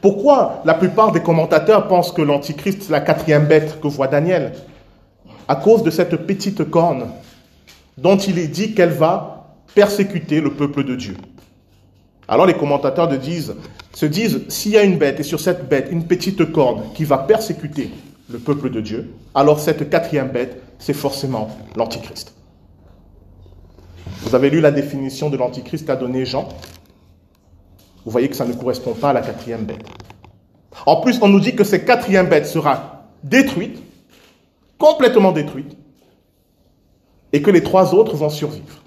Pourquoi 0.01 0.61
la 0.65 0.73
plupart 0.73 1.11
des 1.11 1.21
commentateurs 1.21 1.87
pensent 1.87 2.11
que 2.11 2.21
l'Antichrist, 2.21 2.83
c'est 2.83 2.91
la 2.91 3.01
quatrième 3.01 3.45
bête 3.45 3.79
que 3.79 3.87
voit 3.87 4.07
Daniel? 4.07 4.53
À 5.47 5.55
cause 5.55 5.83
de 5.83 5.91
cette 5.91 6.15
petite 6.25 6.69
corne 6.69 7.07
dont 7.97 8.17
il 8.17 8.39
est 8.39 8.47
dit 8.47 8.73
qu'elle 8.73 8.89
va 8.89 9.30
persécuter 9.73 10.41
le 10.41 10.53
peuple 10.53 10.83
de 10.83 10.95
Dieu. 10.95 11.15
Alors 12.27 12.45
les 12.45 12.53
commentateurs 12.53 13.07
disent, 13.07 13.55
se 13.93 14.05
disent, 14.05 14.41
s'il 14.47 14.71
y 14.71 14.77
a 14.77 14.83
une 14.83 14.97
bête, 14.97 15.19
et 15.19 15.23
sur 15.23 15.39
cette 15.39 15.67
bête, 15.67 15.89
une 15.91 16.05
petite 16.05 16.51
corne 16.51 16.83
qui 16.93 17.03
va 17.03 17.17
persécuter 17.17 17.89
le 18.29 18.39
peuple 18.39 18.69
de 18.69 18.79
Dieu, 18.79 19.13
alors 19.35 19.59
cette 19.59 19.89
quatrième 19.89 20.29
bête, 20.29 20.61
c'est 20.79 20.93
forcément 20.93 21.49
l'Antichrist. 21.75 22.33
Vous 24.21 24.35
avez 24.35 24.49
lu 24.49 24.61
la 24.61 24.71
définition 24.71 25.29
de 25.29 25.37
l'Antichrist 25.37 25.85
qu'a 25.85 25.95
donné 25.95 26.25
Jean? 26.25 26.47
Vous 28.05 28.11
voyez 28.11 28.29
que 28.29 28.35
ça 28.35 28.45
ne 28.45 28.53
correspond 28.53 28.93
pas 28.93 29.09
à 29.09 29.13
la 29.13 29.21
quatrième 29.21 29.65
bête. 29.65 29.85
En 30.85 31.01
plus, 31.01 31.19
on 31.21 31.27
nous 31.27 31.39
dit 31.39 31.55
que 31.55 31.63
cette 31.63 31.85
quatrième 31.85 32.27
bête 32.27 32.47
sera 32.47 33.09
détruite, 33.23 33.81
complètement 34.77 35.31
détruite, 35.31 35.77
et 37.33 37.41
que 37.41 37.51
les 37.51 37.61
trois 37.61 37.93
autres 37.93 38.15
vont 38.15 38.29
survivre. 38.29 38.81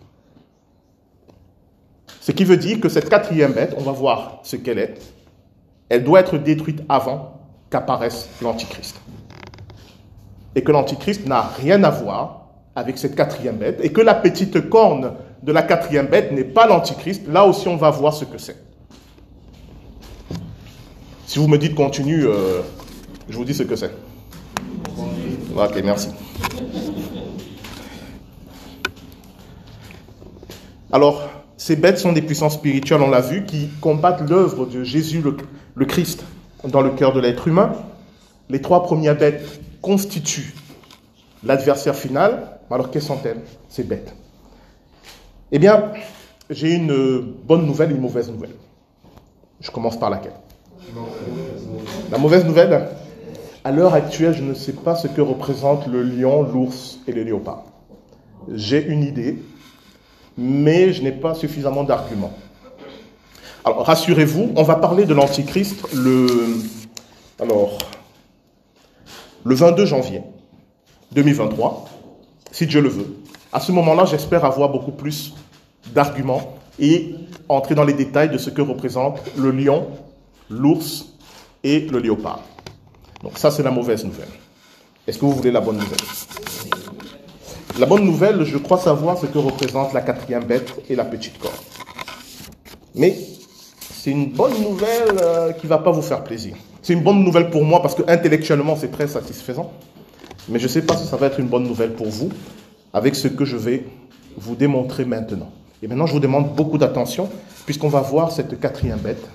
Ce 2.25 2.33
qui 2.33 2.45
veut 2.45 2.57
dire 2.57 2.81
que 2.81 2.89
cette 2.89 3.11
quatrième 3.11 3.53
bête, 3.53 3.75
on 3.77 3.83
va 3.83 3.93
voir 3.93 4.41
ce 4.45 4.57
qu'elle 4.57 4.79
est, 4.79 4.95
elle 5.91 6.05
doit 6.05 6.21
être 6.21 6.39
détruite 6.39 6.81
avant 6.89 7.39
qu'apparaisse 7.69 8.31
l'Antichrist 8.41 8.97
et 10.55 10.63
que 10.65 10.73
l'Antichrist 10.73 11.27
n'a 11.27 11.43
rien 11.43 11.85
à 11.85 11.91
voir 11.91 12.47
avec 12.75 12.97
cette 12.97 13.15
quatrième 13.15 13.57
bête, 13.57 13.79
et 13.83 13.93
que 13.93 14.01
la 14.01 14.15
petite 14.15 14.71
corne 14.71 15.13
de 15.43 15.53
la 15.53 15.63
quatrième 15.63 16.07
bête 16.07 16.33
n'est 16.33 16.45
pas 16.45 16.67
l'Antichrist, 16.67 17.29
là 17.29 17.45
aussi 17.45 17.69
on 17.69 17.77
va 17.77 17.91
voir 17.91 18.15
ce 18.15 18.25
que 18.25 18.39
c'est. 18.39 18.57
Si 21.27 21.39
vous 21.39 21.47
me 21.47 21.59
dites 21.59 21.75
continue, 21.75 22.25
euh, 22.25 22.63
je 23.29 23.37
vous 23.37 23.45
dis 23.45 23.53
ce 23.53 23.65
que 23.65 23.77
c'est. 23.77 23.91
Ok, 25.55 25.83
merci. 25.85 26.09
Alors, 30.91 31.34
ces 31.65 31.77
bêtes 31.77 31.97
sont 31.97 32.13
des 32.13 32.21
puissances 32.21 32.57
spirituelles, 32.57 33.01
on 33.01 33.09
l'a 33.09 33.23
vu, 33.23 33.47
qui 33.47 33.71
combattent 33.81 34.29
l'œuvre 34.29 34.67
de 34.67 34.85
Jésus 34.85 35.25
le 35.75 35.87
Christ 35.87 36.23
dans 36.63 36.83
le 36.83 36.91
cœur 36.91 37.15
de 37.15 37.21
l'être 37.21 37.49
humain. 37.49 37.73
Les 38.51 38.61
trois 38.61 38.83
premières 38.83 39.17
bêtes 39.17 39.63
constitue 39.81 40.53
l'adversaire 41.43 41.95
final, 41.95 42.59
alors 42.71 42.91
quelles 42.91 43.01
sont-elles 43.01 43.41
Ces 43.71 43.83
bêtes? 43.83 44.15
Eh 45.53 45.59
bien, 45.59 45.85
j'ai 46.51 46.75
une 46.75 47.33
bonne 47.47 47.65
nouvelle 47.65 47.93
et 47.93 47.95
une 47.95 48.03
mauvaise 48.03 48.31
nouvelle. 48.31 48.57
Je 49.63 49.71
commence 49.71 49.99
par 49.99 50.11
laquelle? 50.11 50.35
La 52.13 52.19
mauvaise 52.19 52.45
nouvelle, 52.45 52.89
à 53.65 53.73
l'heure 53.73 53.95
actuelle, 53.95 54.35
je 54.35 54.43
ne 54.43 54.53
sais 54.53 54.75
pas 54.75 54.97
ce 54.97 55.09
que 55.09 55.23
représentent 55.23 55.87
le 55.87 56.03
lion, 56.03 56.43
l'ours 56.43 56.99
et 57.07 57.13
le 57.13 57.23
léopard. 57.23 57.63
J'ai 58.53 58.85
une 58.85 59.03
idée, 59.03 59.39
mais 60.37 60.93
je 60.93 61.03
n'ai 61.03 61.13
pas 61.13 61.35
suffisamment 61.35 61.85
d'arguments. 61.85 62.33
Alors, 63.65 63.87
rassurez-vous, 63.87 64.53
on 64.57 64.63
va 64.63 64.77
parler 64.77 65.07
de 65.07 65.15
l'Antichrist 65.15 65.93
le... 65.95 66.27
Alors, 67.41 67.79
le 69.45 69.55
22 69.55 69.87
janvier 69.87 70.23
2023, 71.13 71.87
si 72.51 72.67
Dieu 72.67 72.81
le 72.81 72.89
veut. 72.89 73.17
À 73.53 73.61
ce 73.61 73.73
moment-là, 73.73 74.05
j'espère 74.05 74.45
avoir 74.45 74.69
beaucoup 74.69 74.93
plus 74.93 75.35
d'arguments 75.95 76.57
et 76.79 77.15
entrer 77.49 77.75
dans 77.75 77.85
les 77.85 77.93
détails 77.93 78.31
de 78.31 78.39
ce 78.39 78.51
que 78.51 78.63
représente 78.63 79.21
le 79.37 79.51
lion, 79.51 79.87
l'ours 80.51 81.07
et 81.63 81.81
le 81.81 81.99
léopard. 81.99 82.41
Donc 83.23 83.39
ça, 83.39 83.51
c'est 83.51 83.63
la 83.63 83.71
mauvaise 83.71 84.05
nouvelle. 84.05 84.29
Est-ce 85.07 85.19
que 85.19 85.25
vous 85.25 85.33
voulez 85.33 85.51
la 85.51 85.61
bonne 85.61 85.77
nouvelle? 85.77 85.99
La 87.77 87.87
bonne 87.87 88.05
nouvelle, 88.05 88.45
je 88.45 88.57
crois 88.57 88.79
savoir 88.79 89.19
ce 89.19 89.27
que 89.27 89.37
représente 89.37 89.93
la 89.95 90.01
quatrième 90.01 90.45
bête 90.45 90.73
et 90.89 90.95
la 90.95 91.05
petite 91.05 91.39
corde. 91.39 91.55
Mais 92.95 93.17
c'est 93.93 94.13
une 94.13 94.31
bonne 94.31 94.63
nouvelle 94.63 95.19
euh, 95.21 95.53
qui 95.53 95.67
ne 95.67 95.71
va 95.71 95.79
pas 95.79 95.91
vous 95.91 96.01
faire 96.03 96.23
plaisir. 96.23 96.55
C'est 96.83 96.93
une 96.93 97.03
bonne 97.03 97.25
nouvelle 97.25 97.51
pour 97.51 97.65
moi 97.65 97.83
parce 97.83 97.97
que 97.97 98.03
intellectuellement 98.07 98.77
c'est 98.77 98.93
très 98.93 99.09
satisfaisant. 99.09 99.73
Mais 100.49 100.61
je 100.61 100.65
ne 100.65 100.69
sais 100.69 100.83
pas 100.83 100.97
si 100.97 101.09
ça 101.09 101.17
va 101.17 101.27
être 101.27 101.41
une 101.41 101.49
bonne 101.49 101.65
nouvelle 101.65 101.95
pour 101.95 102.07
vous 102.07 102.29
avec 102.93 103.17
ce 103.17 103.27
que 103.27 103.45
je 103.45 103.57
vais 103.57 103.85
vous 104.37 104.55
démontrer 104.55 105.05
maintenant. 105.05 105.51
Et 105.83 105.89
maintenant 105.89 106.07
je 106.07 106.13
vous 106.13 106.21
demande 106.21 106.55
beaucoup 106.55 106.79
d'attention 106.79 107.29
puisqu'on 107.67 107.89
va 107.89 108.03
voir 108.03 108.31
cette 108.31 108.61
quatrième 108.61 108.99
bête, 108.99 109.27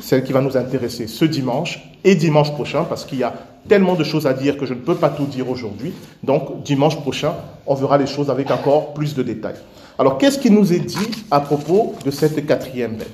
celle 0.00 0.24
qui 0.24 0.32
va 0.32 0.40
nous 0.40 0.56
intéresser 0.56 1.06
ce 1.06 1.26
dimanche 1.26 1.92
et 2.02 2.14
dimanche 2.14 2.52
prochain 2.52 2.84
parce 2.84 3.04
qu'il 3.04 3.18
y 3.18 3.24
a 3.24 3.34
tellement 3.68 3.94
de 3.94 4.04
choses 4.04 4.26
à 4.26 4.34
dire 4.34 4.56
que 4.56 4.66
je 4.66 4.74
ne 4.74 4.80
peux 4.80 4.94
pas 4.94 5.10
tout 5.10 5.26
dire 5.26 5.48
aujourd'hui. 5.48 5.92
Donc 6.22 6.62
dimanche 6.62 6.96
prochain, 6.96 7.34
on 7.66 7.74
verra 7.74 7.98
les 7.98 8.06
choses 8.06 8.30
avec 8.30 8.50
encore 8.50 8.94
plus 8.94 9.14
de 9.14 9.22
détails. 9.22 9.60
Alors 9.98 10.18
qu'est-ce 10.18 10.38
qui 10.38 10.50
nous 10.50 10.72
est 10.72 10.80
dit 10.80 11.24
à 11.30 11.40
propos 11.40 11.94
de 12.04 12.10
cette 12.10 12.46
quatrième 12.46 12.96
bête? 12.96 13.08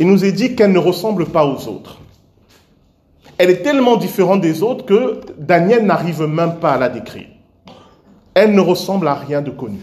Il 0.00 0.08
nous 0.08 0.24
est 0.24 0.32
dit 0.32 0.54
qu'elle 0.56 0.72
ne 0.72 0.78
ressemble 0.78 1.26
pas 1.26 1.44
aux 1.44 1.68
autres 1.68 1.98
elle 3.38 3.50
est 3.50 3.62
tellement 3.62 3.96
différente 3.96 4.40
des 4.40 4.62
autres 4.62 4.84
que 4.84 5.20
Daniel 5.38 5.84
n'arrive 5.84 6.22
même 6.22 6.56
pas 6.56 6.72
à 6.72 6.78
la 6.78 6.88
décrire. 6.88 7.26
Elle 8.34 8.54
ne 8.54 8.60
ressemble 8.60 9.08
à 9.08 9.14
rien 9.14 9.42
de 9.42 9.50
connu. 9.50 9.80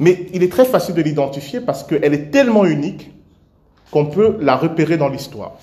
Mais 0.00 0.26
il 0.32 0.42
est 0.42 0.50
très 0.50 0.64
facile 0.64 0.94
de 0.94 1.02
l'identifier 1.02 1.60
parce 1.60 1.84
qu'elle 1.84 2.12
est 2.12 2.30
tellement 2.30 2.64
unique 2.64 3.12
qu'on 3.90 4.06
peut 4.06 4.36
la 4.40 4.56
repérer 4.56 4.96
dans 4.96 5.08
l'histoire. 5.08 5.56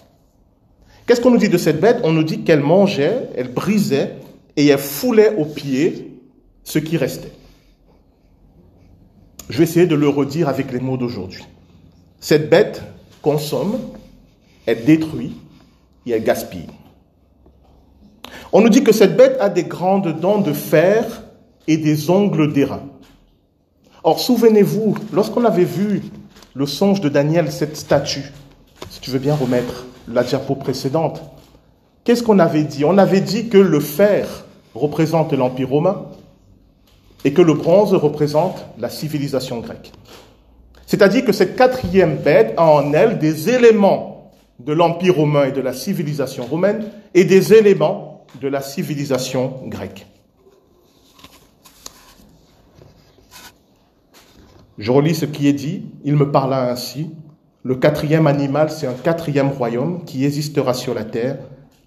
Qu'est-ce 1.12 1.20
qu'on 1.20 1.32
nous 1.32 1.38
dit 1.38 1.50
de 1.50 1.58
cette 1.58 1.82
bête 1.82 2.00
On 2.06 2.13
nous 2.13 2.24
dit 2.24 2.44
qu'elle 2.44 2.62
mangeait, 2.62 3.27
elle 3.36 3.51
brisait 3.51 4.15
et 4.56 4.68
elle 4.68 4.80
foulait 4.80 5.36
aux 5.36 5.44
pieds 5.44 6.18
ce 6.63 6.80
qui 6.80 6.96
restait. 6.96 7.34
Je 9.50 9.58
vais 9.58 9.65
essayer 9.65 9.88
de 9.88 9.96
le 9.96 10.08
redire 10.08 10.48
avec 10.48 10.72
les 10.72 10.80
mots 10.80 10.96
d'aujourd'hui. 10.96 11.44
Cette 12.22 12.50
bête 12.50 12.82
consomme, 13.22 13.77
elle 14.65 14.86
détruit, 14.86 15.36
et 16.06 16.12
elle 16.12 16.24
gaspille. 16.24 16.70
On 18.53 18.62
nous 18.62 18.70
dit 18.70 18.86
que 18.86 18.94
cette 18.94 19.18
bête 19.18 19.36
a 19.41 19.50
des 19.50 19.65
grandes 19.65 20.18
dents 20.18 20.39
de 20.39 20.53
fer 20.53 21.24
et 21.68 21.75
des 21.75 22.10
ongles 22.10 22.53
d'airain. 22.53 22.84
Or, 24.06 24.22
souvenez-vous, 24.22 24.96
lorsqu'on 25.12 25.44
avait 25.44 25.65
vu 25.65 26.03
le 26.53 26.65
songe 26.65 27.01
de 27.01 27.10
Daniel, 27.10 27.51
cette 27.51 27.75
statue, 27.75 28.32
si 28.89 29.01
tu 29.01 29.12
veux 29.12 29.20
bien 29.20 29.36
remettre 29.36 29.88
la 30.15 30.24
diapo 30.24 30.56
précédente, 30.56 31.22
qu'est-ce 32.03 32.24
qu'on 32.24 32.39
avait 32.39 32.63
dit? 32.63 32.86
On 32.86 32.98
avait 32.98 33.22
dit 33.22 33.50
que 33.50 33.58
le 33.58 33.80
fer 33.80 34.46
représente 34.74 35.34
l'Empire 35.34 35.70
romain 35.70 36.06
et 37.24 37.34
que 37.34 37.41
le 37.41 37.53
bronze 37.53 37.94
représente 37.94 38.65
la 38.77 38.89
civilisation 38.89 39.60
grecque. 39.60 39.91
C'est-à-dire 40.86 41.24
que 41.24 41.32
cette 41.32 41.56
quatrième 41.56 42.18
bête 42.18 42.53
a 42.58 42.65
en 42.65 42.94
elle 42.94 43.18
des 43.18 43.50
éléments 43.50 44.32
de 44.60 44.74
l'Empire 44.74 45.15
romain 45.15 45.46
et 45.46 45.51
de 45.51 45.62
la 45.62 45.74
civilisation 45.74 46.46
romaine 46.46 46.86
et 47.13 47.24
des 47.24 47.53
éléments 47.53 48.25
de 48.39 48.48
la 48.48 48.62
civilisation 48.62 49.62
grecque. 49.68 50.06
Je 54.77 54.91
relis 54.91 55.15
ce 55.15 55.25
qui 55.25 55.48
est 55.48 55.53
dit. 55.53 55.86
Il 56.03 56.15
me 56.15 56.32
parla 56.32 56.72
ainsi. 56.72 57.12
Le 57.63 57.75
quatrième 57.75 58.25
animal, 58.25 58.72
c'est 58.72 58.88
un 58.88 58.94
quatrième 58.94 59.50
royaume 59.50 60.03
qui 60.06 60.25
existera 60.25 60.74
sur 60.74 60.96
la 60.96 61.03
terre, 61.03 61.38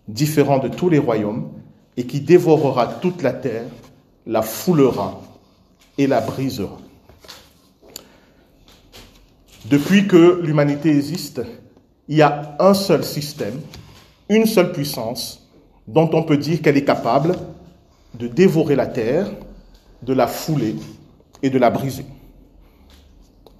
différent 0.06 0.58
de 0.58 0.68
tous 0.68 0.88
les 0.88 0.98
royaumes, 0.98 1.50
et 1.96 2.06
qui 2.06 2.20
dévorera 2.20 2.86
toute 2.86 3.22
la 3.22 3.32
terre, 3.32 3.66
la 4.26 4.42
foulera 4.42 5.20
et 5.98 6.06
la 6.06 6.20
brisera. 6.20 6.78
Depuis 9.66 10.06
que 10.06 10.40
l'humanité 10.42 10.90
existe, 10.90 11.42
il 12.08 12.18
y 12.18 12.22
a 12.22 12.56
un 12.60 12.74
seul 12.74 13.02
système, 13.02 13.60
une 14.28 14.46
seule 14.46 14.72
puissance 14.72 15.48
dont 15.88 16.10
on 16.12 16.22
peut 16.22 16.36
dire 16.36 16.62
qu'elle 16.62 16.76
est 16.76 16.84
capable 16.84 17.34
de 18.14 18.28
dévorer 18.28 18.76
la 18.76 18.86
terre, 18.86 19.26
de 20.02 20.12
la 20.12 20.26
fouler 20.26 20.76
et 21.42 21.50
de 21.50 21.58
la 21.58 21.70
briser. 21.70 22.06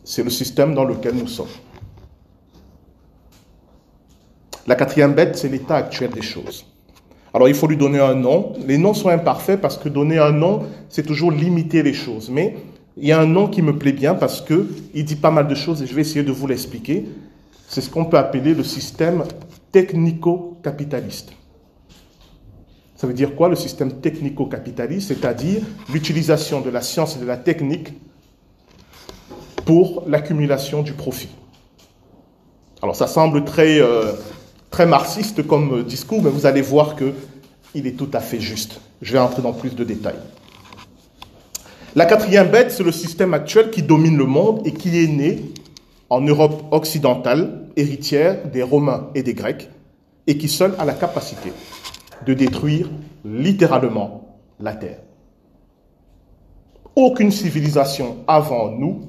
C'est 0.05 0.23
le 0.23 0.31
système 0.31 0.75
dans 0.75 0.85
lequel 0.85 1.15
nous 1.15 1.27
sommes. 1.27 1.47
La 4.67 4.75
quatrième 4.75 5.15
bête, 5.15 5.37
c'est 5.37 5.49
l'état 5.49 5.77
actuel 5.77 6.11
des 6.11 6.23
choses. 6.23 6.67
Alors 7.35 7.49
il 7.49 7.55
faut 7.55 7.67
lui 7.67 7.77
donner 7.77 7.99
un 7.99 8.15
nom. 8.15 8.53
Les 8.67 8.79
noms 8.79 8.95
sont 8.95 9.09
imparfaits 9.09 9.61
parce 9.61 9.77
que 9.77 9.89
donner 9.89 10.19
un 10.19 10.33
nom, 10.33 10.63
c'est 10.89 11.05
toujours 11.05 11.33
limiter 11.33 11.83
les 11.83 11.93
choses. 11.93 12.31
Mais 12.31 12.57
il 12.97 13.09
y 13.09 13.13
a 13.13 13.21
un 13.21 13.27
nom 13.27 13.49
qui 13.49 13.61
me 13.61 13.77
plaît 13.77 13.93
bien 13.93 14.15
parce 14.15 14.41
que 14.41 14.69
il 14.95 15.05
dit 15.05 15.17
pas 15.17 15.33
mal 15.33 15.49
de 15.49 15.55
choses 15.55 15.83
et 15.83 15.87
je 15.87 15.95
vais 15.95 16.03
essayer 16.03 16.23
de 16.23 16.33
vous 16.33 16.47
l'expliquer. 16.47 17.07
C'est 17.69 17.81
ce 17.81 17.91
qu'on 17.91 18.05
peut 18.05 18.19
appeler 18.19 18.55
le 18.55 18.63
système 18.63 19.25
technico-capitaliste. 19.73 21.33
Ça 22.95 23.09
veut 23.09 23.15
dire 23.15 23.35
quoi 23.35 23.49
le 23.49 23.57
système 23.57 24.01
technico-capitaliste? 24.01 25.09
C'est-à-dire 25.09 25.61
l'utilisation 25.93 26.61
de 26.61 26.71
la 26.71 26.81
science 26.81 27.17
et 27.17 27.21
de 27.21 27.27
la 27.27 27.37
technique 27.37 27.93
pour 29.65 30.05
l'accumulation 30.07 30.83
du 30.83 30.93
profit. 30.93 31.31
Alors 32.81 32.95
ça 32.95 33.07
semble 33.07 33.45
très, 33.45 33.81
euh, 33.81 34.13
très 34.75 34.87
marxiste 34.87 35.47
comme 35.47 35.85
discours, 35.85 36.21
mais 36.21 36.31
vous 36.31 36.47
allez 36.47 36.61
voir 36.61 36.97
que 36.97 37.15
il 37.77 37.87
est 37.87 37.93
tout 37.93 38.09
à 38.13 38.19
fait 38.19 38.41
juste. 38.41 38.81
Je 39.03 39.13
vais 39.13 39.21
entrer 39.21 39.41
dans 39.41 39.53
plus 39.53 39.77
de 39.77 39.85
détails. 39.85 40.19
La 41.95 42.07
quatrième 42.07 42.49
bête, 42.49 42.73
c'est 42.73 42.83
le 42.83 42.91
système 42.91 43.35
actuel 43.35 43.71
qui 43.71 43.85
domine 43.85 44.19
le 44.19 44.27
monde 44.27 44.63
et 44.65 44.73
qui 44.73 44.99
est 44.99 45.07
né 45.07 45.53
en 46.11 46.23
Europe 46.23 46.65
occidentale, 46.73 47.69
héritière 47.77 48.49
des 48.49 48.65
Romains 48.65 49.11
et 49.15 49.23
des 49.23 49.35
Grecs, 49.35 49.71
et 50.27 50.37
qui 50.39 50.49
seul 50.49 50.75
a 50.81 50.85
la 50.85 50.95
capacité 50.95 51.53
de 52.27 52.35
détruire 52.35 52.91
littéralement 53.25 54.41
la 54.59 54.75
Terre. 54.75 54.99
Aucune 56.97 57.31
civilisation 57.31 58.25
avant 58.27 58.73
nous 58.73 59.03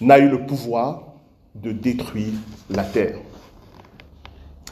n'a 0.00 0.18
eu 0.18 0.30
le 0.30 0.46
pouvoir 0.46 1.12
de 1.54 1.72
détruire 1.72 2.32
la 2.70 2.84
Terre. 2.84 3.18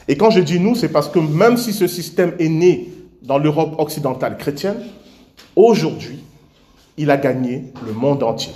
Et 0.07 0.17
quand 0.17 0.29
je 0.29 0.39
dis 0.39 0.59
nous, 0.59 0.75
c'est 0.75 0.89
parce 0.89 1.09
que 1.09 1.19
même 1.19 1.57
si 1.57 1.73
ce 1.73 1.87
système 1.87 2.33
est 2.39 2.49
né 2.49 2.89
dans 3.23 3.37
l'Europe 3.37 3.75
occidentale 3.79 4.37
chrétienne, 4.37 4.77
aujourd'hui, 5.55 6.23
il 6.97 7.09
a 7.09 7.17
gagné 7.17 7.73
le 7.85 7.93
monde 7.93 8.23
entier. 8.23 8.53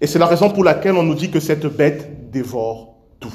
Et 0.00 0.06
c'est 0.06 0.18
la 0.18 0.26
raison 0.26 0.50
pour 0.50 0.64
laquelle 0.64 0.96
on 0.96 1.02
nous 1.02 1.14
dit 1.14 1.30
que 1.30 1.40
cette 1.40 1.66
bête 1.66 2.30
dévore 2.30 2.96
tout. 3.20 3.32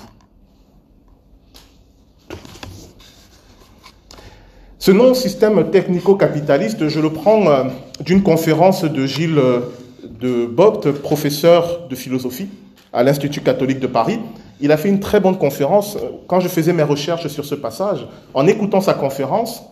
Ce 4.78 4.92
nom 4.92 5.14
système 5.14 5.72
technico-capitaliste, 5.72 6.88
je 6.88 7.00
le 7.00 7.12
prends 7.12 7.48
euh, 7.48 7.64
d'une 8.02 8.24
conférence 8.24 8.84
de 8.84 9.06
Gilles 9.06 9.38
euh, 9.38 9.62
de 10.04 10.46
Bopt, 10.46 10.92
professeur 10.92 11.88
de 11.88 11.96
philosophie 11.96 12.50
à 12.94 13.04
l'Institut 13.04 13.42
catholique 13.42 13.80
de 13.80 13.88
Paris. 13.88 14.20
Il 14.62 14.72
a 14.72 14.78
fait 14.78 14.90
une 14.90 15.00
très 15.00 15.20
bonne 15.20 15.38
conférence. 15.38 15.98
Quand 16.28 16.40
je 16.40 16.48
faisais 16.48 16.74
mes 16.74 16.84
recherches 16.84 17.28
sur 17.28 17.46
ce 17.46 17.56
passage, 17.56 18.08
en 18.34 18.46
écoutant 18.48 18.82
sa 18.82 18.94
conférence, 18.94 19.64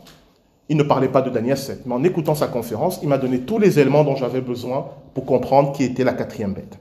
il 0.70 0.78
ne 0.78 0.84
parlait 0.84 1.08
pas 1.08 1.22
de 1.22 1.30
Daniel 1.30 1.58
7, 1.58 1.86
mais 1.86 1.94
en 1.94 2.04
écoutant 2.04 2.36
sa 2.36 2.48
conférence, 2.48 3.00
il 3.02 3.10
m'a 3.10 3.18
donné 3.18 3.42
tous 3.42 3.60
les 3.60 3.80
éléments 3.80 4.04
dont 4.04 4.16
j'avais 4.16 4.42
besoin 4.42 4.88
pour 5.14 5.26
comprendre 5.26 5.72
qui 5.72 5.84
était 5.84 6.04
la 6.04 6.14
quatrième 6.14 6.54
bête. 6.54 6.78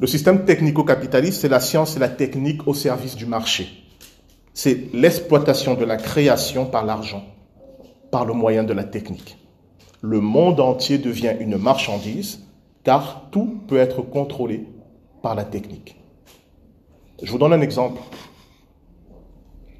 Le 0.00 0.06
système 0.06 0.44
technico-capitaliste, 0.44 1.42
c'est 1.42 1.48
la 1.48 1.60
science 1.60 1.96
et 1.96 2.00
la 2.00 2.08
technique 2.08 2.66
au 2.66 2.74
service 2.74 3.16
du 3.16 3.26
marché. 3.26 3.68
C'est 4.52 4.92
l'exploitation 4.92 5.74
de 5.74 5.84
la 5.84 5.96
création 5.96 6.66
par 6.66 6.84
l'argent, 6.84 7.24
par 8.10 8.24
le 8.24 8.34
moyen 8.34 8.64
de 8.64 8.72
la 8.72 8.84
technique. 8.84 9.38
Le 10.00 10.20
monde 10.20 10.60
entier 10.60 10.98
devient 10.98 11.34
une 11.40 11.56
marchandise, 11.56 12.40
car 12.82 13.28
tout 13.30 13.60
peut 13.66 13.78
être 13.78 14.02
contrôlé 14.02 14.66
par 15.24 15.34
la 15.34 15.44
technique. 15.44 15.96
Je 17.22 17.32
vous 17.32 17.38
donne 17.38 17.54
un 17.54 17.62
exemple. 17.62 17.98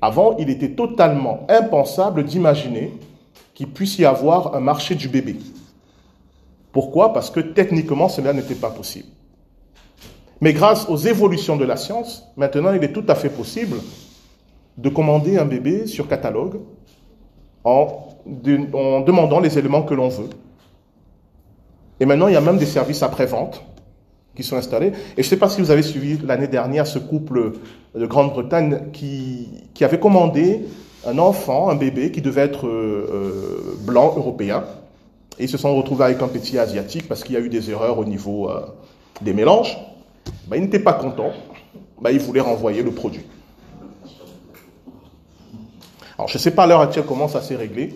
Avant, 0.00 0.38
il 0.38 0.48
était 0.48 0.70
totalement 0.70 1.46
impensable 1.50 2.24
d'imaginer 2.24 2.94
qu'il 3.52 3.68
puisse 3.68 3.98
y 3.98 4.06
avoir 4.06 4.56
un 4.56 4.60
marché 4.60 4.94
du 4.94 5.06
bébé. 5.06 5.36
Pourquoi? 6.72 7.12
Parce 7.12 7.30
que 7.30 7.40
techniquement, 7.40 8.08
cela 8.08 8.32
n'était 8.32 8.54
pas 8.54 8.70
possible. 8.70 9.08
Mais 10.40 10.54
grâce 10.54 10.88
aux 10.88 10.96
évolutions 10.96 11.58
de 11.58 11.66
la 11.66 11.76
science, 11.76 12.26
maintenant, 12.38 12.72
il 12.72 12.82
est 12.82 12.94
tout 12.94 13.04
à 13.06 13.14
fait 13.14 13.28
possible 13.28 13.76
de 14.78 14.88
commander 14.88 15.36
un 15.36 15.44
bébé 15.44 15.86
sur 15.86 16.08
catalogue 16.08 16.60
en, 17.64 18.08
demandant 18.26 19.40
les 19.40 19.58
éléments 19.58 19.82
que 19.82 19.92
l'on 19.92 20.08
veut. 20.08 20.30
Et 22.00 22.06
maintenant, 22.06 22.28
il 22.28 22.32
y 22.32 22.36
a 22.36 22.40
même 22.40 22.56
des 22.56 22.66
services 22.78 23.02
après-vente 23.02 23.62
qui 24.34 24.42
sont 24.42 24.56
installés. 24.56 24.88
Et 24.88 24.92
je 25.16 25.20
ne 25.20 25.24
sais 25.24 25.36
pas 25.36 25.48
si 25.48 25.60
vous 25.60 25.70
avez 25.70 25.82
suivi 25.82 26.18
l'année 26.24 26.48
dernière 26.48 26.86
ce 26.86 26.98
couple 26.98 27.52
de 27.94 28.06
Grande-Bretagne 28.06 28.90
qui, 28.92 29.48
qui 29.72 29.84
avait 29.84 30.00
commandé 30.00 30.62
un 31.06 31.18
enfant, 31.18 31.68
un 31.68 31.74
bébé 31.74 32.10
qui 32.10 32.22
devait 32.22 32.42
être 32.42 32.66
euh, 32.66 33.08
euh, 33.12 33.76
blanc 33.80 34.14
européen. 34.16 34.64
Et 35.38 35.44
ils 35.44 35.48
se 35.48 35.58
sont 35.58 35.74
retrouvés 35.76 36.04
avec 36.04 36.22
un 36.22 36.28
petit 36.28 36.58
asiatique 36.58 37.08
parce 37.08 37.24
qu'il 37.24 37.34
y 37.34 37.38
a 37.38 37.40
eu 37.40 37.48
des 37.48 37.70
erreurs 37.70 37.98
au 37.98 38.04
niveau 38.04 38.48
euh, 38.48 38.60
des 39.20 39.32
mélanges. 39.32 39.76
Ben, 40.48 40.56
ils 40.56 40.62
n'étaient 40.62 40.78
pas 40.78 40.94
contents. 40.94 41.32
Ben, 42.00 42.10
ils 42.10 42.20
voulaient 42.20 42.40
renvoyer 42.40 42.82
le 42.82 42.90
produit. 42.90 43.24
Alors 46.16 46.28
je 46.28 46.38
ne 46.38 46.40
sais 46.40 46.52
pas 46.52 46.64
à 46.64 46.66
l'heure 46.66 46.80
actuelle 46.80 47.04
comment 47.06 47.28
ça 47.28 47.42
s'est 47.42 47.56
réglé. 47.56 47.94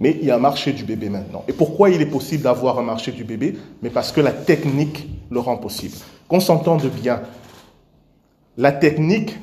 Mais 0.00 0.16
il 0.18 0.26
y 0.26 0.30
a 0.30 0.36
un 0.36 0.40
marché 0.40 0.72
du 0.72 0.84
bébé 0.84 1.10
maintenant. 1.10 1.44
Et 1.46 1.52
pourquoi 1.52 1.90
il 1.90 2.00
est 2.00 2.06
possible 2.06 2.42
d'avoir 2.42 2.78
un 2.78 2.82
marché 2.82 3.12
du 3.12 3.22
bébé? 3.22 3.58
Mais 3.82 3.90
parce 3.90 4.10
que 4.10 4.22
la 4.22 4.32
technique 4.32 5.06
le 5.30 5.38
rend 5.40 5.58
possible. 5.58 5.94
Qu'on 6.26 6.40
s'entende 6.40 6.86
bien. 6.86 7.20
La 8.56 8.72
technique 8.72 9.36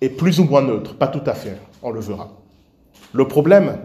est 0.00 0.08
plus 0.08 0.40
ou 0.40 0.44
moins 0.44 0.62
neutre, 0.62 0.94
pas 0.94 1.06
tout 1.06 1.22
à 1.26 1.34
fait, 1.34 1.58
on 1.82 1.90
le 1.90 2.00
verra. 2.00 2.30
Le 3.12 3.28
problème, 3.28 3.78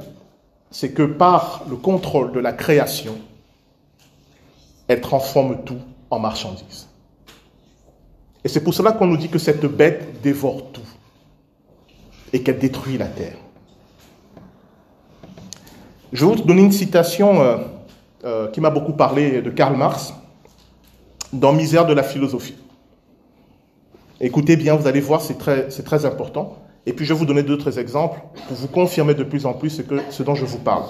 c'est 0.71 0.91
que 0.91 1.03
par 1.03 1.65
le 1.69 1.75
contrôle 1.75 2.31
de 2.31 2.39
la 2.39 2.53
création, 2.53 3.15
elle 4.87 5.01
transforme 5.01 5.63
tout 5.65 5.79
en 6.09 6.19
marchandise. 6.19 6.87
Et 8.43 8.47
c'est 8.47 8.63
pour 8.63 8.73
cela 8.73 8.93
qu'on 8.93 9.07
nous 9.07 9.17
dit 9.17 9.29
que 9.29 9.39
cette 9.39 9.65
bête 9.65 10.21
dévore 10.21 10.71
tout 10.71 10.81
et 12.31 12.41
qu'elle 12.41 12.59
détruit 12.59 12.97
la 12.97 13.07
terre. 13.07 13.37
Je 16.13 16.23
vais 16.23 16.35
vous 16.35 16.43
donner 16.43 16.61
une 16.61 16.71
citation 16.71 17.41
euh, 17.41 17.57
euh, 18.23 18.47
qui 18.49 18.61
m'a 18.61 18.69
beaucoup 18.69 18.93
parlé 18.93 19.41
de 19.41 19.49
Karl 19.49 19.75
Marx 19.75 20.13
dans 21.33 21.53
Misère 21.53 21.87
de 21.87 21.93
la 21.93 22.03
philosophie. 22.03 22.55
Écoutez 24.21 24.55
bien, 24.55 24.75
vous 24.75 24.85
allez 24.85 25.01
voir, 25.01 25.21
c'est 25.21 25.39
très, 25.39 25.69
très 25.69 26.05
important. 26.05 26.59
Et 26.85 26.93
puis 26.93 27.03
je 27.03 27.13
vais 27.13 27.19
vous 27.19 27.25
donner 27.25 27.41
d'autres 27.41 27.79
exemples 27.79 28.21
pour 28.47 28.55
vous 28.55 28.67
confirmer 28.67 29.15
de 29.15 29.23
plus 29.23 29.47
en 29.47 29.53
plus 29.53 29.71
ce, 29.71 29.81
que, 29.81 29.95
ce 30.11 30.21
dont 30.21 30.35
je 30.35 30.45
vous 30.45 30.59
parle. 30.59 30.83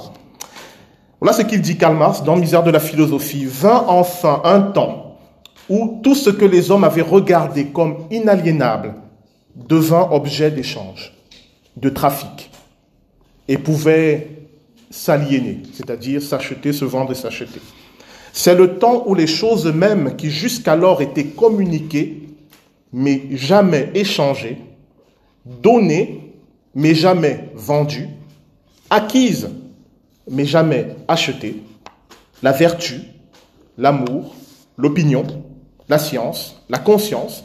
Voilà 1.21 1.31
ce 1.31 1.43
qu'il 1.43 1.61
dit 1.61 1.77
Karl 1.77 1.95
Marx 1.95 2.21
dans 2.23 2.35
Misère 2.35 2.63
de 2.63 2.71
la 2.71 2.81
philosophie. 2.81 3.45
Vint 3.45 3.85
enfin 3.87 4.41
un 4.43 4.59
temps 4.59 5.19
où 5.69 6.01
tout 6.03 6.15
ce 6.15 6.31
que 6.31 6.43
les 6.43 6.69
hommes 6.69 6.83
avaient 6.83 7.01
regardé 7.01 7.67
comme 7.67 7.95
inaliénable 8.11 8.95
devint 9.55 10.09
objet 10.11 10.51
d'échange, 10.51 11.13
de 11.77 11.87
trafic, 11.87 12.51
et 13.47 13.57
pouvait 13.57 14.42
s'aliéner, 14.93 15.63
c'est-à-dire 15.73 16.21
s'acheter, 16.21 16.71
se 16.71 16.85
vendre 16.85 17.11
et 17.11 17.15
s'acheter. 17.15 17.59
C'est 18.31 18.53
le 18.53 18.77
temps 18.77 19.03
où 19.07 19.15
les 19.15 19.25
choses 19.25 19.65
mêmes 19.65 20.15
qui 20.15 20.29
jusqu'alors 20.29 21.01
étaient 21.01 21.25
communiquées, 21.25 22.29
mais 22.91 23.23
jamais 23.31 23.89
échangées, 23.95 24.59
données, 25.45 26.31
mais 26.75 26.93
jamais 26.93 27.49
vendues, 27.55 28.07
acquises, 28.91 29.49
mais 30.29 30.45
jamais 30.45 30.95
achetées, 31.07 31.63
la 32.43 32.51
vertu, 32.51 33.01
l'amour, 33.79 34.35
l'opinion, 34.77 35.25
la 35.89 35.97
science, 35.97 36.61
la 36.69 36.77
conscience, 36.77 37.43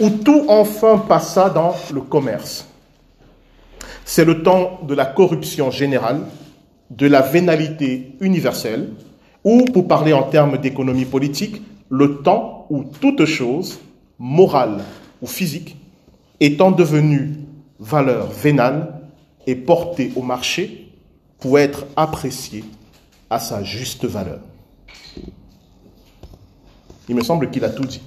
où 0.00 0.08
tout 0.08 0.46
enfin 0.48 0.96
passa 0.96 1.50
dans 1.50 1.74
le 1.92 2.00
commerce. 2.00 2.66
C'est 4.06 4.24
le 4.24 4.42
temps 4.42 4.80
de 4.82 4.94
la 4.94 5.04
corruption 5.04 5.70
générale, 5.70 6.22
de 6.90 7.06
la 7.06 7.22
vénalité 7.22 8.16
universelle, 8.20 8.90
ou, 9.44 9.64
pour 9.64 9.88
parler 9.88 10.12
en 10.12 10.24
termes 10.24 10.58
d'économie 10.58 11.04
politique, 11.04 11.62
le 11.88 12.18
temps 12.18 12.66
où 12.68 12.84
toute 12.84 13.24
chose, 13.24 13.78
morale 14.18 14.82
ou 15.22 15.26
physique, 15.26 15.76
étant 16.40 16.70
devenue 16.70 17.38
valeur 17.78 18.26
vénale, 18.26 19.00
est 19.46 19.54
portée 19.54 20.12
au 20.16 20.22
marché 20.22 20.92
pour 21.38 21.58
être 21.58 21.86
appréciée 21.96 22.64
à 23.30 23.38
sa 23.38 23.62
juste 23.62 24.04
valeur. 24.04 24.40
Il 27.08 27.14
me 27.16 27.22
semble 27.22 27.50
qu'il 27.50 27.64
a 27.64 27.70
tout 27.70 27.84
dit. 27.84 28.02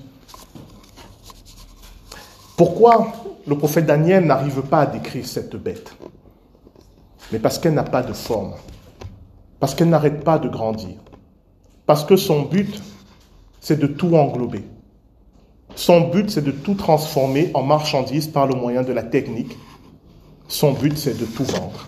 Pourquoi 2.56 3.12
le 3.48 3.58
prophète 3.58 3.86
Daniel 3.86 4.26
n'arrive 4.26 4.62
pas 4.62 4.82
à 4.82 4.86
décrire 4.86 5.28
cette 5.28 5.56
bête? 5.56 5.96
Mais 7.32 7.40
parce 7.40 7.58
qu'elle 7.60 7.74
n'a 7.74 7.84
pas 7.84 8.04
de 8.04 8.14
forme. 8.14 8.54
Parce 9.60 9.76
qu'elle 9.76 9.90
n'arrête 9.90 10.24
pas 10.24 10.40
de 10.40 10.50
grandir. 10.50 10.96
Parce 11.86 12.04
que 12.04 12.16
son 12.16 12.44
but, 12.44 12.82
c'est 13.60 13.80
de 13.80 13.88
tout 13.88 14.16
englober. 14.16 14.64
Son 15.76 16.10
but, 16.10 16.30
c'est 16.30 16.44
de 16.44 16.52
tout 16.52 16.76
transformer 16.76 17.50
en 17.54 17.64
marchandise 17.64 18.28
par 18.28 18.48
le 18.48 18.56
moyen 18.56 18.84
de 18.84 18.94
la 18.94 19.04
technique. 19.04 19.58
Son 20.48 20.74
but, 20.74 20.98
c'est 20.98 21.18
de 21.18 21.26
tout 21.26 21.46
vendre. 21.46 21.88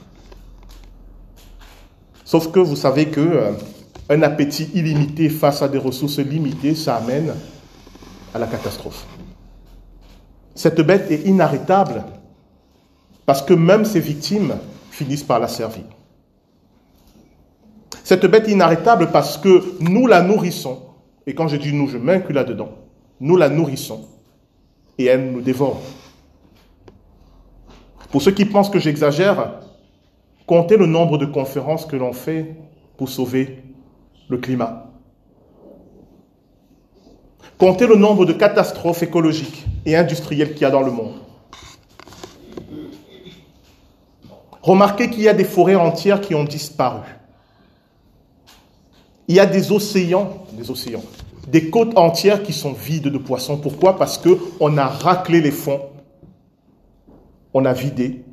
Sauf 2.23 2.51
que 2.51 2.59
vous 2.59 2.75
savez 2.75 3.09
que 3.09 3.19
euh, 3.19 3.51
un 4.09 4.21
appétit 4.23 4.69
illimité 4.73 5.29
face 5.29 5.61
à 5.61 5.67
des 5.67 5.77
ressources 5.77 6.19
limitées, 6.19 6.75
ça 6.75 6.95
amène 6.95 7.33
à 8.33 8.39
la 8.39 8.47
catastrophe. 8.47 9.05
Cette 10.55 10.81
bête 10.81 11.11
est 11.11 11.27
inarrêtable 11.27 12.03
parce 13.25 13.41
que 13.41 13.53
même 13.53 13.85
ses 13.85 13.99
victimes 13.99 14.55
finissent 14.95 15.23
par 15.23 15.39
la 15.39 15.47
servir. 15.47 15.83
Cette 18.03 18.25
bête 18.25 18.47
inarrêtable 18.47 19.09
parce 19.11 19.37
que 19.37 19.75
nous 19.79 20.07
la 20.07 20.21
nourrissons, 20.21 20.79
et 21.27 21.35
quand 21.35 21.47
je 21.47 21.57
dis 21.57 21.73
nous, 21.73 21.87
je 21.87 21.97
m'inclus 21.97 22.33
là-dedans, 22.33 22.69
nous 23.19 23.35
la 23.35 23.49
nourrissons, 23.49 24.07
et 24.97 25.05
elle 25.05 25.31
nous 25.31 25.41
dévore. 25.41 25.81
Pour 28.11 28.21
ceux 28.21 28.31
qui 28.31 28.45
pensent 28.45 28.69
que 28.69 28.79
j'exagère, 28.79 29.59
comptez 30.45 30.77
le 30.77 30.85
nombre 30.85 31.17
de 31.17 31.25
conférences 31.25 31.85
que 31.85 31.95
l'on 31.95 32.13
fait 32.13 32.55
pour 32.97 33.09
sauver 33.09 33.63
le 34.29 34.37
climat. 34.37 34.91
Comptez 37.57 37.87
le 37.87 37.95
nombre 37.95 38.25
de 38.25 38.33
catastrophes 38.33 39.03
écologiques 39.03 39.65
et 39.85 39.95
industrielles 39.95 40.53
qu'il 40.53 40.61
y 40.61 40.65
a 40.65 40.71
dans 40.71 40.81
le 40.81 40.91
monde. 40.91 41.24
Remarquez 44.65 45.11
qu'il 45.11 45.21
y 45.21 45.29
a 45.29 45.33
des 45.35 45.43
forêts 45.43 45.75
entières 45.75 46.21
qui 46.21 46.33
ont 46.33 46.43
disparu. 46.43 47.01
Il 49.27 49.35
y 49.35 49.39
a 49.39 49.45
des 49.45 49.71
océans, 49.71 50.43
des 50.53 50.71
océans, 50.71 51.03
des 51.47 51.69
côtes 51.69 51.95
entières 51.95 52.41
qui 52.41 52.51
sont 52.51 52.73
vides 52.73 53.09
de 53.09 53.17
poissons. 53.19 53.57
Pourquoi? 53.57 53.95
Parce 53.95 54.17
qu'on 54.17 54.77
a 54.79 54.87
raclé 54.87 55.39
les 55.39 55.51
fonds, 55.51 55.81
on 57.53 57.63
a 57.63 57.73
vidé 57.73 58.23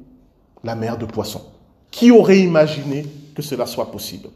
la 0.65 0.75
mer 0.75 0.97
de 0.97 1.05
poissons. 1.05 1.43
Qui 1.91 2.11
aurait 2.11 2.39
imaginé 2.39 3.05
que 3.35 3.43
cela 3.43 3.67
soit 3.67 3.91
possible? 3.91 4.31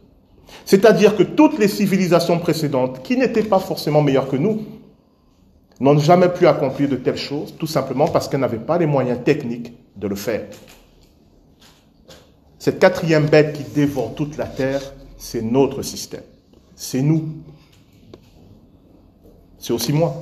C'est-à-dire 0.67 1.17
que 1.17 1.23
toutes 1.23 1.59
les 1.59 1.67
civilisations 1.67 2.39
précédentes, 2.39 3.03
qui 3.03 3.17
n'étaient 3.17 3.43
pas 3.43 3.59
forcément 3.59 4.03
meilleures 4.03 4.29
que 4.29 4.37
nous, 4.37 4.67
n'ont 5.81 5.97
jamais 5.99 6.29
pu 6.29 6.47
accomplir 6.47 6.91
de 6.91 6.97
telles 6.97 7.17
choses, 7.17 7.55
tout 7.59 7.67
simplement 7.67 8.07
parce 8.07 8.29
qu'elles 8.29 8.41
n'avaient 8.41 8.59
pas 8.59 8.77
les 8.77 8.87
moyens 8.87 9.25
techniques 9.25 9.73
de 9.97 10.09
le 10.09 10.15
faire. 10.15 10.45
Cette 12.67 12.81
quatrième 12.81 13.29
bête 13.29 13.53
qui 13.53 13.63
dévore 13.63 14.17
toute 14.17 14.37
la 14.37 14.47
terre, 14.47 14.83
c'est 15.19 15.41
notre 15.41 15.83
système. 15.83 16.25
C'est 16.75 17.01
nous. 17.01 17.29
C'est 19.57 19.73
aussi 19.73 19.93
moi. 19.93 20.21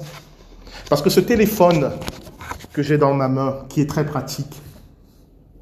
Parce 0.90 1.00
que 1.00 1.08
ce 1.08 1.20
téléphone 1.20 1.90
que 2.74 2.82
j'ai 2.82 2.98
dans 2.98 3.14
ma 3.14 3.28
main, 3.28 3.64
qui 3.70 3.80
est 3.80 3.88
très 3.88 4.04
pratique, 4.04 4.60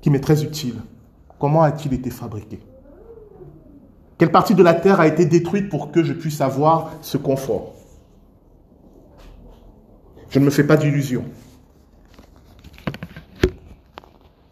qui 0.01 0.11
m'est 0.11 0.19
très 0.19 0.43
utile, 0.43 0.75
comment 1.39 1.63
a-t-il 1.63 1.95
été 1.95 2.11
fabriqué? 2.11 2.59
Quelle 4.19 4.33
partie 4.33 4.57
de 4.57 4.65
la 4.65 4.75
terre 4.75 4.99
a 4.99 5.07
été 5.07 5.25
détruite 5.25 5.69
pour 5.69 5.93
que 5.93 6.03
je 6.03 6.13
puisse 6.13 6.41
avoir 6.41 6.91
ce 7.01 7.17
confort? 7.17 7.75
Je 10.31 10.41
ne 10.41 10.45
me 10.45 10.51
fais 10.51 10.65
pas 10.65 10.77
d'illusions. 10.77 11.27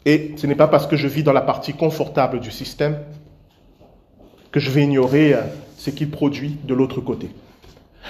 Et 0.06 0.34
ce 0.36 0.46
n'est 0.46 0.54
pas 0.54 0.68
parce 0.68 0.86
que 0.86 0.96
je 0.96 1.06
vis 1.08 1.22
dans 1.22 1.32
la 1.32 1.42
partie 1.42 1.74
confortable 1.74 2.40
du 2.40 2.50
système 2.50 2.98
que 4.50 4.60
je 4.60 4.70
vais 4.70 4.82
ignorer 4.82 5.34
euh, 5.34 5.42
ce 5.76 5.90
qu'il 5.90 6.10
produit 6.10 6.56
de 6.64 6.74
l'autre 6.74 7.00
côté. 7.00 7.30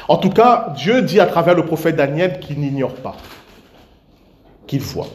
En 0.08 0.16
tout 0.16 0.30
cas, 0.30 0.72
Dieu 0.76 1.02
dit 1.02 1.20
à 1.20 1.26
travers 1.26 1.54
le 1.54 1.64
prophète 1.64 1.96
Daniel 1.96 2.40
qu'il 2.40 2.60
n'ignore 2.60 2.94
pas, 2.94 3.16
qu'il 4.66 4.80
voit. 4.80 5.08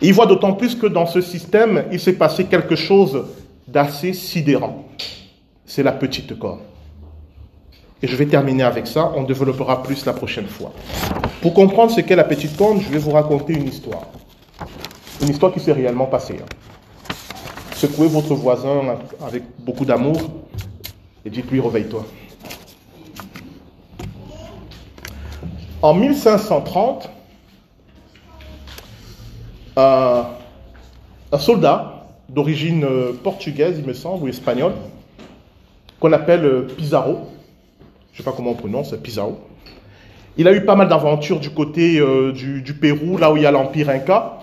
Et 0.00 0.08
il 0.08 0.14
voit 0.14 0.26
d'autant 0.26 0.54
plus 0.54 0.74
que 0.74 0.86
dans 0.86 1.06
ce 1.06 1.20
système, 1.20 1.84
il 1.92 2.00
s'est 2.00 2.14
passé 2.14 2.46
quelque 2.46 2.74
chose 2.74 3.24
d'assez 3.68 4.12
sidérant. 4.12 4.84
C'est 5.64 5.82
la 5.82 5.92
petite 5.92 6.38
corne. 6.38 6.60
Et 8.02 8.08
je 8.08 8.16
vais 8.16 8.26
terminer 8.26 8.64
avec 8.64 8.88
ça, 8.88 9.12
on 9.14 9.22
développera 9.22 9.82
plus 9.84 10.04
la 10.06 10.12
prochaine 10.12 10.48
fois. 10.48 10.72
Pour 11.40 11.54
comprendre 11.54 11.92
ce 11.92 12.00
qu'est 12.00 12.16
la 12.16 12.24
petite 12.24 12.56
corne, 12.56 12.80
je 12.80 12.88
vais 12.88 12.98
vous 12.98 13.12
raconter 13.12 13.52
une 13.52 13.68
histoire. 13.68 14.08
Une 15.22 15.28
histoire 15.28 15.52
qui 15.52 15.60
s'est 15.60 15.72
réellement 15.72 16.06
passée. 16.06 16.38
Hein. 16.42 17.14
Secouez 17.74 18.08
votre 18.08 18.34
voisin 18.34 18.96
avec 19.24 19.42
beaucoup 19.60 19.84
d'amour 19.84 20.16
et 21.24 21.30
dites-lui 21.30 21.60
réveille-toi. 21.60 22.04
En 25.80 25.94
1530, 25.94 27.10
un, 29.76 30.26
soldat 31.38 32.06
d'origine 32.28 32.84
euh, 32.84 33.12
portugaise, 33.12 33.76
il 33.78 33.86
me 33.86 33.92
semble, 33.92 34.24
ou 34.24 34.28
espagnole, 34.28 34.74
qu'on 35.98 36.12
appelle 36.12 36.44
euh, 36.44 36.62
Pizarro, 36.76 37.28
je 38.12 38.14
ne 38.14 38.16
sais 38.18 38.22
pas 38.22 38.36
comment 38.36 38.50
on 38.50 38.54
prononce, 38.54 38.94
Pizarro, 39.02 39.40
il 40.36 40.48
a 40.48 40.52
eu 40.52 40.64
pas 40.64 40.76
mal 40.76 40.88
d'aventures 40.88 41.40
du 41.40 41.50
côté 41.50 41.98
euh, 41.98 42.32
du, 42.32 42.74
Pérou, 42.74 43.18
là 43.18 43.32
où 43.32 43.36
il 43.36 43.42
y 43.42 43.46
a 43.46 43.50
l'Empire 43.50 43.90
Inca. 43.90 44.38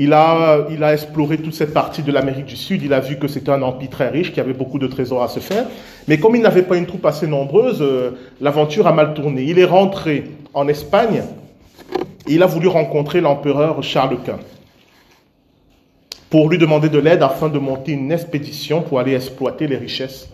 Il 0.00 0.12
a, 0.12 0.92
exploré 0.92 1.38
toute 1.38 1.54
cette 1.54 1.74
partie 1.74 2.04
de 2.04 2.12
l'Amérique 2.12 2.44
du 2.44 2.54
Sud. 2.54 2.82
Il 2.84 2.92
a 2.92 3.00
vu 3.00 3.18
que 3.18 3.26
c'était 3.26 3.50
un 3.50 3.62
empire 3.62 3.90
très 3.90 4.08
riche, 4.08 4.32
qui 4.32 4.38
avait 4.38 4.52
beaucoup 4.52 4.78
de 4.78 4.86
trésors 4.86 5.24
à 5.24 5.28
se 5.28 5.40
faire. 5.40 5.66
Mais 6.06 6.18
comme 6.18 6.36
il 6.36 6.42
n'avait 6.42 6.62
pas 6.62 6.76
une 6.76 6.86
troupe 6.86 7.04
assez 7.04 7.26
nombreuse, 7.26 7.82
euh, 7.82 8.12
l'aventure 8.40 8.86
a 8.86 8.92
mal 8.92 9.12
tourné. 9.12 9.42
Il 9.42 9.58
est 9.58 9.64
rentré 9.64 10.30
en 10.54 10.68
Espagne 10.68 11.24
et 12.28 12.34
il 12.34 12.42
a 12.44 12.46
voulu 12.46 12.68
rencontrer 12.68 13.20
l'empereur 13.20 13.82
Charles 13.82 14.18
Quint 14.24 14.38
pour 16.30 16.48
lui 16.48 16.58
demander 16.58 16.90
de 16.90 16.98
l'aide 16.98 17.22
afin 17.22 17.48
de 17.48 17.58
monter 17.58 17.92
une 17.92 18.12
expédition 18.12 18.82
pour 18.82 19.00
aller 19.00 19.14
exploiter 19.14 19.66
les 19.66 19.78
richesses 19.78 20.30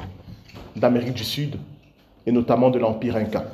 d'Amérique 0.77 1.15
du 1.15 1.25
Sud 1.25 1.57
et 2.27 2.33
notamment 2.33 2.69
de 2.69 2.79
l'Empire 2.79 3.17
Inca. 3.17 3.45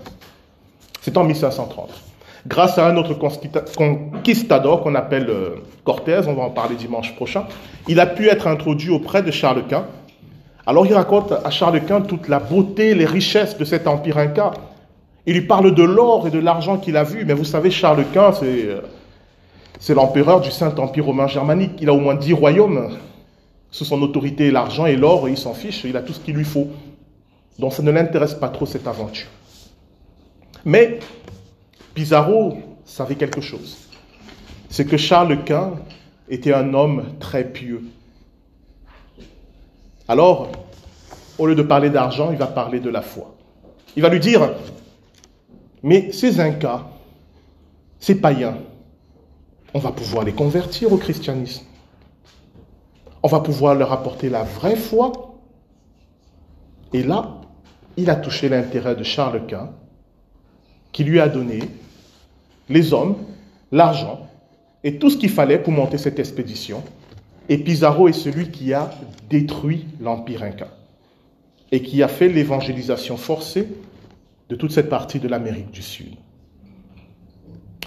C'est 1.03 1.17
en 1.17 1.25
1530 1.25 2.10
grâce 2.47 2.79
à 2.79 2.87
un 2.87 2.97
autre 2.97 3.15
conquistador 3.15 4.83
qu'on 4.83 4.95
appelle 4.95 5.29
euh, 5.29 5.57
Cortés, 5.85 6.21
on 6.27 6.35
va 6.35 6.43
en 6.43 6.51
parler 6.51 6.77
dimanche 6.77 7.15
prochain, 7.15 7.45
il 7.89 8.01
a 8.01 8.07
pu 8.07 8.29
être 8.29 8.47
introduit 8.47 8.91
auprès 8.91 9.23
de 9.23 9.31
Charles 9.31 9.67
Quint. 9.69 9.87
Alors 10.67 10.87
il 10.87 10.95
raconte 10.95 11.33
à 11.33 11.51
Charles 11.51 11.85
Quint 11.85 12.03
toute 12.03 12.29
la 12.29 12.39
beauté, 12.39 12.95
les 12.95 13.07
richesses 13.07 13.59
de 13.59 13.65
cet 13.65 13.87
empire 13.87 14.19
inca. 14.19 14.53
Il 15.27 15.35
lui 15.35 15.43
parle 15.43 15.75
de 15.75 15.83
l'or 15.83 16.27
et 16.27 16.31
de 16.31 16.39
l'argent 16.39 16.79
qu'il 16.79 16.97
a 16.97 17.05
vu, 17.05 17.25
mais 17.25 17.35
vous 17.35 17.45
savez, 17.45 17.71
Charles 17.71 18.05
Quint, 18.13 18.33
c'est, 18.33 18.67
euh, 18.67 19.95
l'empereur 19.95 20.41
du 20.41 20.51
Saint-Empire 20.51 21.05
romain 21.05 21.27
germanique. 21.27 21.73
Il 21.81 21.89
a 21.89 21.93
au 21.93 22.01
moins 22.01 22.15
dix 22.15 22.33
royaumes 22.33 22.91
sous 23.71 23.85
son 23.85 24.03
autorité, 24.03 24.51
l'argent 24.51 24.87
et 24.87 24.97
l'or, 24.97 25.29
il 25.29 25.37
s'en 25.37 25.55
fiche, 25.55 25.85
il 25.85 25.97
a 25.97 26.01
tout 26.01 26.13
ce 26.13 26.21
qu'il 26.21 26.35
lui 26.35 26.45
faut. 26.45 26.69
Donc 27.59 27.73
ça 27.73 27.83
ne 27.83 27.91
l'intéresse 27.91 28.35
pas 28.35 28.49
trop 28.49 28.67
cette 28.67 28.87
aventure. 28.87 29.29
Mais 30.65 30.99
Pizarro 31.95 32.59
savait 32.85 33.17
quelque 33.17 33.41
chose. 33.41 33.77
C'est 34.69 34.85
que 34.85 34.97
Charles 34.97 35.45
Quint 35.45 35.75
était 36.29 36.55
un 36.55 36.75
homme 36.75 37.05
très 37.19 37.45
pieux. 37.45 37.83
Alors, 40.07 40.51
au 41.39 41.47
lieu 41.47 41.55
de 41.55 41.63
parler 41.63 41.91
d'argent, 41.91 42.31
il 42.33 42.39
va 42.39 42.47
parler 42.47 42.81
de 42.81 42.91
la 42.91 43.03
foi. 43.03 43.35
Il 43.97 44.03
va 44.03 44.09
lui 44.09 44.21
dire, 44.21 44.53
mais 45.83 46.13
ces 46.13 46.41
Incas, 46.41 46.87
ces 47.99 48.21
païens, 48.21 48.59
on 49.75 49.79
va 49.79 49.93
pouvoir 49.93 50.25
les 50.25 50.33
convertir 50.33 50.93
au 50.93 50.97
christianisme. 50.97 51.65
On 53.23 53.29
va 53.29 53.41
pouvoir 53.41 53.75
leur 53.75 53.93
apporter 53.93 54.29
la 54.29 54.43
vraie 54.43 54.77
foi. 54.77 55.13
Et 56.93 57.03
là, 57.03 57.41
il 57.97 58.11
a 58.11 58.17
touché 58.17 58.49
l'intérêt 58.49 58.97
de 58.97 59.05
Charles 59.05 59.47
Quint 59.47 59.71
qui 60.93 61.05
lui 61.05 61.21
a 61.21 61.29
donné 61.29 61.61
les 62.69 62.93
hommes, 62.93 63.17
l'argent 63.73 64.29
et 64.85 64.97
tout 64.97 65.11
ce 65.11 65.17
qu'il 65.17 65.31
fallait 65.31 65.59
pour 65.59 65.73
monter 65.73 65.99
cette 65.99 66.19
expédition. 66.19 66.83
Et 67.49 67.59
Pizarro 67.59 68.09
est 68.09 68.13
celui 68.13 68.51
qui 68.51 68.73
a 68.73 68.91
détruit 69.29 69.87
l'Empire 70.01 70.43
inca 70.43 70.69
et 71.73 71.83
qui 71.83 72.03
a 72.03 72.09
fait 72.09 72.29
l'évangélisation 72.29 73.17
forcée 73.17 73.69
de 74.49 74.57
toute 74.57 74.73
cette 74.73 74.89
partie 74.89 75.21
de 75.21 75.29
l'Amérique 75.29 75.71
du 75.71 75.83
Sud. 75.83 76.15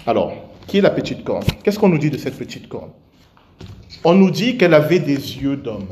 Alors, 0.06 0.32
qui 0.66 0.78
est 0.78 0.82
la 0.82 0.90
petite 0.90 1.24
corne? 1.24 1.44
Qu'est-ce 1.62 1.78
qu'on 1.78 1.88
nous 1.88 1.98
dit 1.98 2.10
de 2.10 2.16
cette 2.16 2.36
petite 2.36 2.68
corne? 2.68 2.90
On 4.04 4.14
nous 4.14 4.30
dit 4.30 4.56
qu'elle 4.56 4.74
avait 4.74 4.98
des 4.98 5.16
yeux 5.16 5.56
d'homme. 5.56 5.88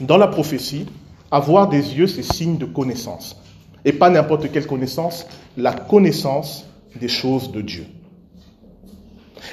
Dans 0.00 0.16
la 0.16 0.28
prophétie, 0.28 0.86
avoir 1.30 1.68
des 1.68 1.96
yeux, 1.96 2.06
c'est 2.06 2.22
signe 2.22 2.56
de 2.56 2.66
connaissance. 2.66 3.36
Et 3.84 3.92
pas 3.92 4.10
n'importe 4.10 4.50
quelle 4.52 4.66
connaissance, 4.66 5.26
la 5.56 5.72
connaissance 5.72 6.66
des 6.96 7.08
choses 7.08 7.50
de 7.52 7.60
Dieu. 7.60 7.86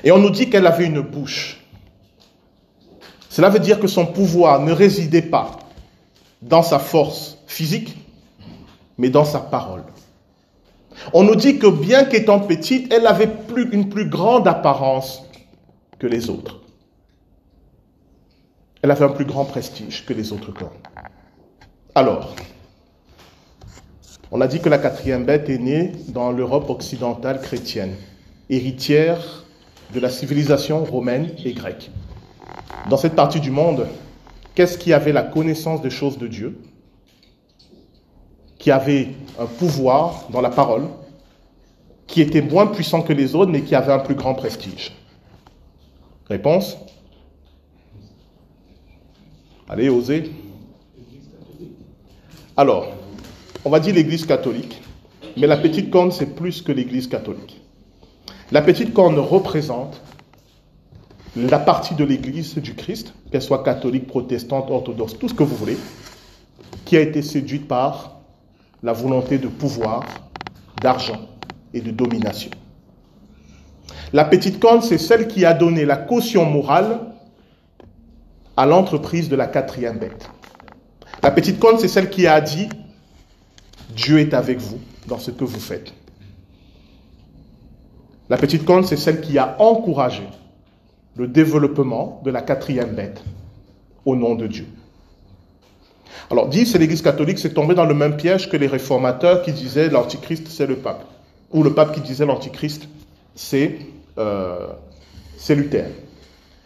Et 0.03 0.11
on 0.11 0.17
nous 0.17 0.29
dit 0.29 0.49
qu'elle 0.49 0.67
avait 0.67 0.85
une 0.85 1.01
bouche. 1.01 1.61
Cela 3.29 3.49
veut 3.49 3.59
dire 3.59 3.79
que 3.79 3.87
son 3.87 4.05
pouvoir 4.05 4.61
ne 4.61 4.71
résidait 4.71 5.21
pas 5.21 5.59
dans 6.41 6.63
sa 6.63 6.79
force 6.79 7.37
physique, 7.47 7.97
mais 8.97 9.09
dans 9.09 9.25
sa 9.25 9.39
parole. 9.39 9.83
On 11.13 11.23
nous 11.23 11.35
dit 11.35 11.59
que 11.59 11.67
bien 11.67 12.05
qu'étant 12.05 12.39
petite, 12.39 12.91
elle 12.91 13.07
avait 13.07 13.29
une 13.71 13.89
plus 13.89 14.09
grande 14.09 14.47
apparence 14.47 15.23
que 15.99 16.07
les 16.07 16.29
autres. 16.29 16.61
Elle 18.81 18.91
avait 18.91 19.05
un 19.05 19.09
plus 19.09 19.25
grand 19.25 19.45
prestige 19.45 20.05
que 20.05 20.13
les 20.13 20.31
autres 20.31 20.51
corps. 20.51 20.73
Alors, 21.95 22.35
on 24.31 24.41
a 24.41 24.47
dit 24.47 24.59
que 24.59 24.69
la 24.69 24.77
quatrième 24.77 25.25
bête 25.25 25.49
est 25.49 25.57
née 25.57 25.91
dans 26.09 26.31
l'Europe 26.31 26.69
occidentale 26.69 27.41
chrétienne, 27.41 27.95
héritière 28.49 29.45
de 29.93 29.99
la 29.99 30.09
civilisation 30.09 30.83
romaine 30.83 31.31
et 31.45 31.53
grecque. 31.53 31.91
Dans 32.89 32.97
cette 32.97 33.15
partie 33.15 33.39
du 33.39 33.51
monde, 33.51 33.87
qu'est-ce 34.55 34.77
qui 34.77 34.93
avait 34.93 35.13
la 35.13 35.23
connaissance 35.23 35.81
des 35.81 35.89
choses 35.89 36.17
de 36.17 36.27
Dieu, 36.27 36.59
qui 38.57 38.71
avait 38.71 39.09
un 39.39 39.45
pouvoir 39.45 40.27
dans 40.31 40.41
la 40.41 40.49
parole, 40.49 40.87
qui 42.05 42.21
était 42.21 42.41
moins 42.41 42.67
puissant 42.67 43.01
que 43.01 43.13
les 43.13 43.35
autres, 43.35 43.51
mais 43.51 43.61
qui 43.61 43.75
avait 43.75 43.93
un 43.93 43.99
plus 43.99 44.15
grand 44.15 44.33
prestige? 44.33 44.93
Réponse 46.27 46.77
Allez, 49.69 49.89
osez. 49.89 50.31
Alors, 52.55 52.87
on 53.67 53.69
va 53.69 53.81
dire 53.81 53.93
l'Église 53.93 54.25
catholique, 54.25 54.81
mais 55.35 55.45
la 55.45 55.57
petite 55.57 55.91
corne, 55.91 56.13
c'est 56.13 56.37
plus 56.37 56.61
que 56.61 56.71
l'Église 56.71 57.07
catholique. 57.07 57.61
La 58.53 58.61
petite 58.61 58.93
corne 58.93 59.19
représente 59.19 60.01
la 61.35 61.59
partie 61.59 61.93
de 61.93 62.05
l'Église 62.05 62.55
du 62.55 62.75
Christ, 62.75 63.13
qu'elle 63.29 63.41
soit 63.41 63.63
catholique, 63.63 64.07
protestante, 64.07 64.71
orthodoxe, 64.71 65.17
tout 65.19 65.27
ce 65.27 65.33
que 65.33 65.43
vous 65.43 65.57
voulez, 65.57 65.77
qui 66.85 66.95
a 66.95 67.01
été 67.01 67.21
séduite 67.21 67.67
par 67.67 68.21
la 68.83 68.93
volonté 68.93 69.37
de 69.37 69.49
pouvoir, 69.49 70.05
d'argent 70.81 71.27
et 71.73 71.81
de 71.81 71.91
domination. 71.91 72.51
La 74.13 74.23
petite 74.23 74.61
corne, 74.61 74.81
c'est 74.81 74.97
celle 74.97 75.27
qui 75.27 75.43
a 75.43 75.53
donné 75.53 75.83
la 75.83 75.97
caution 75.97 76.45
morale 76.45 77.01
à 78.55 78.65
l'entreprise 78.65 79.27
de 79.27 79.35
la 79.35 79.47
quatrième 79.47 79.97
bête. 79.97 80.29
La 81.21 81.31
petite 81.31 81.59
corne, 81.59 81.79
c'est 81.79 81.89
celle 81.89 82.09
qui 82.09 82.27
a 82.27 82.39
dit, 82.39 82.69
Dieu 83.97 84.19
est 84.19 84.33
avec 84.35 84.59
vous 84.59 84.79
dans 85.07 85.17
ce 85.17 85.31
que 85.31 85.43
vous 85.43 85.59
faites. 85.59 85.91
La 88.29 88.37
petite 88.37 88.63
corne, 88.63 88.85
c'est 88.85 88.95
celle 88.95 89.21
qui 89.21 89.37
a 89.39 89.55
encouragé 89.59 90.23
le 91.15 91.27
développement 91.27 92.21
de 92.23 92.29
la 92.29 92.41
quatrième 92.41 92.93
bête 92.93 93.23
au 94.05 94.15
nom 94.15 94.35
de 94.35 94.45
Dieu. 94.45 94.67
Alors, 96.29 96.47
dit, 96.47 96.65
c'est 96.65 96.77
l'Église 96.77 97.01
catholique, 97.01 97.39
c'est 97.39 97.53
tombé 97.53 97.73
dans 97.73 97.85
le 97.85 97.95
même 97.95 98.17
piège 98.17 98.49
que 98.49 98.57
les 98.57 98.67
réformateurs 98.67 99.41
qui 99.41 99.51
disaient 99.51 99.89
l'Antichrist, 99.89 100.47
c'est 100.47 100.67
le 100.67 100.75
pape. 100.75 101.03
Ou 101.51 101.63
le 101.63 101.73
pape 101.73 101.93
qui 101.93 102.01
disait 102.01 102.25
l'Antichrist, 102.25 102.87
c'est 103.33 103.79
euh, 104.19 104.67
Luther. 105.49 105.85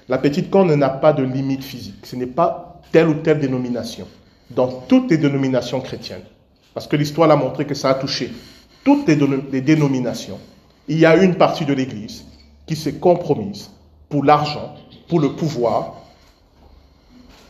La 0.10 0.18
petite 0.18 0.50
corne 0.50 0.74
n'a 0.76 0.90
pas 0.90 1.14
de 1.14 1.24
limite 1.24 1.64
physique. 1.64 2.06
Ce 2.06 2.18
n'est 2.18 2.26
pas 2.26 2.82
telle 2.92 3.08
ou 3.08 3.14
telle 3.14 3.40
dénomination. 3.40 4.08
Dans 4.50 4.68
toutes 4.68 5.10
les 5.10 5.18
dénominations 5.18 5.80
chrétiennes, 5.80 6.24
parce 6.74 6.88
que 6.88 6.96
l'histoire 6.96 7.28
l'a 7.28 7.36
montré 7.36 7.66
que 7.66 7.74
ça 7.74 7.90
a 7.90 7.94
touché 7.96 8.32
toutes 8.84 9.08
les 9.08 9.62
dénominations, 9.62 10.40
il 10.88 11.00
y 11.00 11.06
a 11.06 11.16
une 11.16 11.36
partie 11.36 11.66
de 11.66 11.74
l'Église 11.74 12.26
qui 12.66 12.76
s'est 12.76 12.96
compromise 12.96 13.70
pour 14.10 14.24
l'argent, 14.24 14.76
pour 15.08 15.20
le 15.20 15.34
pouvoir, 15.36 16.02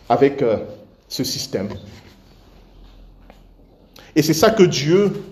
avec 0.10 0.42
euh, 0.42 0.58
ce 1.08 1.24
système. 1.24 1.70
Et 4.16 4.22
c'est 4.22 4.34
ça 4.34 4.52
que 4.52 4.64
Dieu 4.64 5.24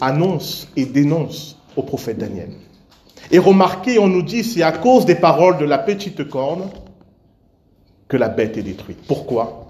annonce 0.00 0.68
et 0.76 0.86
dénonce 0.86 1.58
au 1.76 1.82
prophète 1.82 2.18
Daniel. 2.18 2.50
Et 3.30 3.38
remarquez, 3.38 3.98
on 3.98 4.06
nous 4.06 4.22
dit, 4.22 4.44
c'est 4.44 4.62
à 4.62 4.72
cause 4.72 5.04
des 5.04 5.16
paroles 5.16 5.58
de 5.58 5.64
la 5.64 5.78
petite 5.78 6.28
corne 6.28 6.70
que 8.06 8.16
la 8.16 8.28
bête 8.28 8.56
est 8.56 8.62
détruite. 8.62 9.00
Pourquoi? 9.06 9.68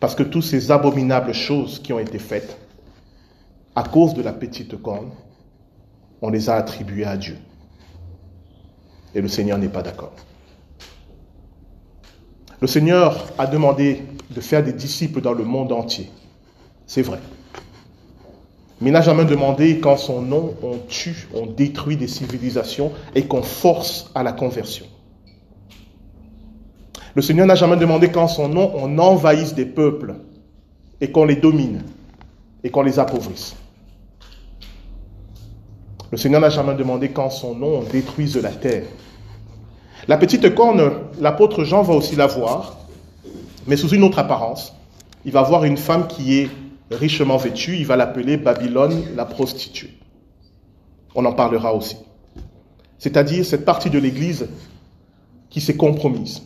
Parce 0.00 0.14
que 0.14 0.22
toutes 0.22 0.44
ces 0.44 0.70
abominables 0.70 1.34
choses 1.34 1.80
qui 1.80 1.92
ont 1.92 1.98
été 1.98 2.18
faites, 2.18 2.56
à 3.74 3.82
cause 3.82 4.14
de 4.14 4.22
la 4.22 4.32
petite 4.32 4.80
corne, 4.80 5.10
on 6.20 6.30
les 6.30 6.48
a 6.48 6.54
attribuées 6.56 7.04
à 7.04 7.16
Dieu. 7.16 7.36
Et 9.14 9.20
le 9.20 9.28
Seigneur 9.28 9.58
n'est 9.58 9.68
pas 9.68 9.82
d'accord. 9.82 10.12
Le 12.60 12.66
Seigneur 12.66 13.26
a 13.38 13.46
demandé 13.46 14.02
de 14.30 14.40
faire 14.40 14.62
des 14.62 14.72
disciples 14.72 15.20
dans 15.20 15.32
le 15.32 15.44
monde 15.44 15.72
entier. 15.72 16.10
C'est 16.86 17.02
vrai. 17.02 17.18
Mais 18.80 18.90
il 18.90 18.92
n'a 18.92 19.00
jamais 19.00 19.24
demandé 19.24 19.80
qu'en 19.80 19.96
son 19.96 20.22
nom, 20.22 20.54
on 20.62 20.78
tue, 20.88 21.28
on 21.34 21.46
détruit 21.46 21.96
des 21.96 22.08
civilisations 22.08 22.92
et 23.14 23.26
qu'on 23.26 23.42
force 23.42 24.10
à 24.14 24.22
la 24.22 24.32
conversion. 24.32 24.86
Le 27.14 27.22
Seigneur 27.22 27.46
n'a 27.46 27.54
jamais 27.54 27.76
demandé 27.76 28.10
qu'en 28.10 28.28
son 28.28 28.48
nom, 28.48 28.72
on 28.74 28.98
envahisse 28.98 29.54
des 29.54 29.66
peuples 29.66 30.14
et 31.00 31.10
qu'on 31.10 31.24
les 31.24 31.36
domine 31.36 31.82
et 32.64 32.70
qu'on 32.70 32.82
les 32.82 32.98
appauvrisse. 32.98 33.54
Le 36.12 36.18
Seigneur 36.18 36.42
n'a 36.42 36.50
jamais 36.50 36.74
demandé 36.74 37.08
qu'en 37.08 37.30
son 37.30 37.54
nom, 37.54 37.78
on 37.78 37.82
détruise 37.84 38.36
la 38.36 38.50
terre. 38.50 38.84
La 40.08 40.18
petite 40.18 40.54
corne, 40.54 40.92
l'apôtre 41.18 41.64
Jean 41.64 41.82
va 41.82 41.94
aussi 41.94 42.16
la 42.16 42.26
voir, 42.26 42.76
mais 43.66 43.78
sous 43.78 43.88
une 43.88 44.04
autre 44.04 44.18
apparence. 44.18 44.74
Il 45.24 45.32
va 45.32 45.42
voir 45.42 45.64
une 45.64 45.78
femme 45.78 46.06
qui 46.08 46.38
est 46.38 46.50
richement 46.90 47.38
vêtue, 47.38 47.78
il 47.78 47.86
va 47.86 47.96
l'appeler 47.96 48.36
Babylone 48.36 49.04
la 49.16 49.24
prostituée. 49.24 49.94
On 51.14 51.24
en 51.24 51.32
parlera 51.32 51.74
aussi. 51.74 51.96
C'est-à-dire 52.98 53.46
cette 53.46 53.64
partie 53.64 53.88
de 53.88 53.98
l'Église 53.98 54.48
qui 55.48 55.62
s'est 55.62 55.76
compromise. 55.78 56.42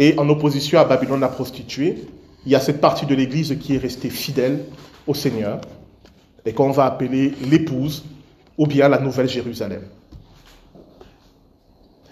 Et 0.00 0.18
en 0.18 0.28
opposition 0.28 0.80
à 0.80 0.84
Babylone 0.84 1.20
la 1.20 1.28
prostituée, 1.28 2.06
il 2.44 2.50
y 2.50 2.56
a 2.56 2.60
cette 2.60 2.80
partie 2.80 3.06
de 3.06 3.14
l'Église 3.14 3.56
qui 3.60 3.76
est 3.76 3.78
restée 3.78 4.10
fidèle 4.10 4.64
au 5.06 5.14
Seigneur 5.14 5.60
et 6.44 6.52
qu'on 6.52 6.70
va 6.70 6.86
appeler 6.86 7.34
l'épouse 7.48 8.04
ou 8.58 8.66
bien 8.66 8.88
la 8.88 8.98
Nouvelle 8.98 9.28
Jérusalem. 9.28 9.82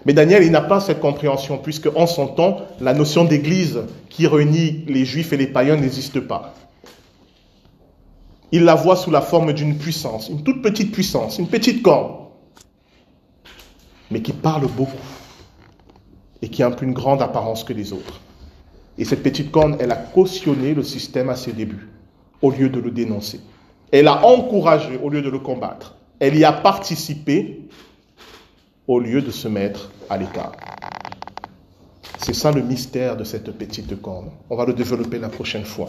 Mais 0.07 0.13
Daniel, 0.15 0.43
il 0.43 0.51
n'a 0.51 0.63
pas 0.63 0.81
cette 0.81 1.01
compréhension, 1.01 1.59
puisque 1.59 1.89
en 1.95 2.07
son 2.07 2.29
temps, 2.29 2.63
la 2.81 2.95
notion 2.95 3.25
d'église 3.25 3.81
qui 4.09 4.27
réunit 4.27 4.85
les 4.87 5.05
juifs 5.05 5.33
et 5.33 5.37
les 5.37 5.47
païens 5.47 5.77
n'existe 5.77 6.21
pas. 6.21 6.55
Il 8.51 8.65
la 8.65 8.75
voit 8.75 8.97
sous 8.97 9.11
la 9.11 9.21
forme 9.21 9.53
d'une 9.53 9.77
puissance, 9.77 10.31
une 10.31 10.43
toute 10.43 10.63
petite 10.63 10.93
puissance, 10.93 11.39
une 11.39 11.49
petite 11.49 11.83
corne, 11.83 12.29
mais 14.11 14.23
qui 14.23 14.33
parle 14.33 14.67
beaucoup 14.69 14.97
et 16.41 16.49
qui 16.49 16.63
a 16.63 16.69
un 16.69 16.71
peu 16.71 16.87
une 16.87 16.95
grande 16.95 17.21
apparence 17.21 17.65
que 17.65 17.75
les 17.75 17.93
autres. 17.93 18.21
Et 18.97 19.05
cette 19.05 19.23
petite 19.23 19.51
corne, 19.51 19.77
elle 19.81 19.93
a 19.93 19.97
cautionné 19.97 20.73
le 20.73 20.83
système 20.83 21.29
à 21.29 21.37
ses 21.37 21.53
débuts, 21.53 21.89
au 22.41 22.51
lieu 22.51 22.71
de 22.71 22.81
le 22.81 22.91
dénoncer. 22.91 23.41
Elle 23.91 24.09
a 24.09 24.27
encouragé 24.27 24.99
au 25.03 25.09
lieu 25.09 25.23
de 25.23 25.31
le 25.31 25.39
combattre. 25.39 25.97
Elle 26.21 26.37
y 26.37 26.45
a 26.45 26.53
participé 26.53 27.63
au 28.87 28.99
lieu 28.99 29.23
de 29.23 29.31
se 29.31 29.49
mettre 29.49 29.91
à 30.11 30.19
l'écart. 30.19 30.53
C'est 32.23 32.35
ça 32.35 32.53
le 32.53 32.63
mystère 32.63 33.17
de 33.17 33.25
cette 33.25 33.51
petite 33.53 34.01
corne. 34.03 34.31
On 34.51 34.57
va 34.57 34.67
le 34.67 34.75
développer 34.75 35.19
la 35.19 35.29
prochaine 35.29 35.65
fois. 35.65 35.89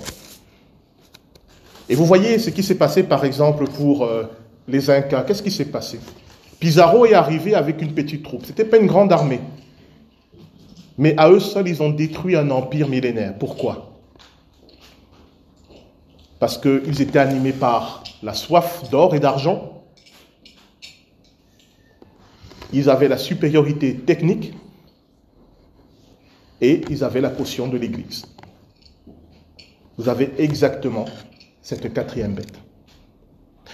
Et 1.89 1.95
vous 1.95 2.05
voyez 2.05 2.37
ce 2.39 2.49
qui 2.51 2.63
s'est 2.63 2.75
passé 2.75 3.03
par 3.03 3.25
exemple 3.25 3.65
pour 3.65 4.05
euh, 4.05 4.23
les 4.67 4.89
Incas. 4.89 5.23
Qu'est-ce 5.23 5.43
qui 5.43 5.51
s'est 5.51 5.65
passé? 5.65 5.99
Pizarro 6.59 7.05
est 7.05 7.13
arrivé 7.13 7.55
avec 7.55 7.81
une 7.81 7.93
petite 7.93 8.23
troupe. 8.23 8.43
Ce 8.43 8.49
n'était 8.49 8.65
pas 8.65 8.77
une 8.77 8.87
grande 8.87 9.11
armée. 9.11 9.39
Mais 10.97 11.15
à 11.17 11.29
eux 11.29 11.39
seuls, 11.39 11.67
ils 11.67 11.81
ont 11.81 11.89
détruit 11.89 12.35
un 12.35 12.49
empire 12.51 12.87
millénaire. 12.87 13.33
Pourquoi? 13.39 13.88
Parce 16.39 16.57
qu'ils 16.57 17.01
étaient 17.01 17.19
animés 17.19 17.53
par 17.53 18.03
la 18.23 18.33
soif 18.33 18.89
d'or 18.89 19.15
et 19.15 19.19
d'argent 19.19 19.79
ils 22.73 22.89
avaient 22.89 23.07
la 23.07 23.17
supériorité 23.17 23.95
technique 23.95 24.53
et 26.61 26.81
ils 26.89 27.03
avaient 27.03 27.21
la 27.21 27.29
caution 27.29 27.67
de 27.67 27.77
l'Église. 27.77 28.25
Vous 29.97 30.09
avez 30.09 30.31
exactement 30.37 31.05
cette 31.61 31.91
quatrième 31.93 32.33
bête. 32.33 32.59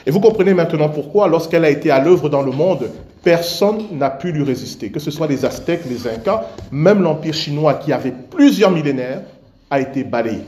Et 0.06 0.12
vous 0.12 0.20
comprenez 0.20 0.54
maintenant 0.54 0.90
pourquoi, 0.90 1.28
lorsqu'elle 1.28 1.66
a 1.66 1.70
été 1.70 1.90
à 1.90 2.04
l'œuvre 2.04 2.30
dans 2.30 2.42
le 2.42 2.52
monde, 2.52 2.90
personne 3.24 3.98
n'a 3.98 4.10
pu 4.10 4.32
lui 4.32 4.44
résister. 4.44 4.92
Que 4.92 5.00
ce 5.00 5.10
soit 5.10 5.28
les 5.28 5.46
Aztèques, 5.46 5.86
les 5.86 6.08
Incas, 6.08 6.46
même 6.72 7.02
l'Empire 7.02 7.34
chinois 7.34 7.76
qui 7.76 7.92
avait 7.92 8.12
plusieurs 8.12 8.72
millénaires, 8.72 9.24
a 9.70 9.80
été 9.80 10.04
balayé. 10.04 10.42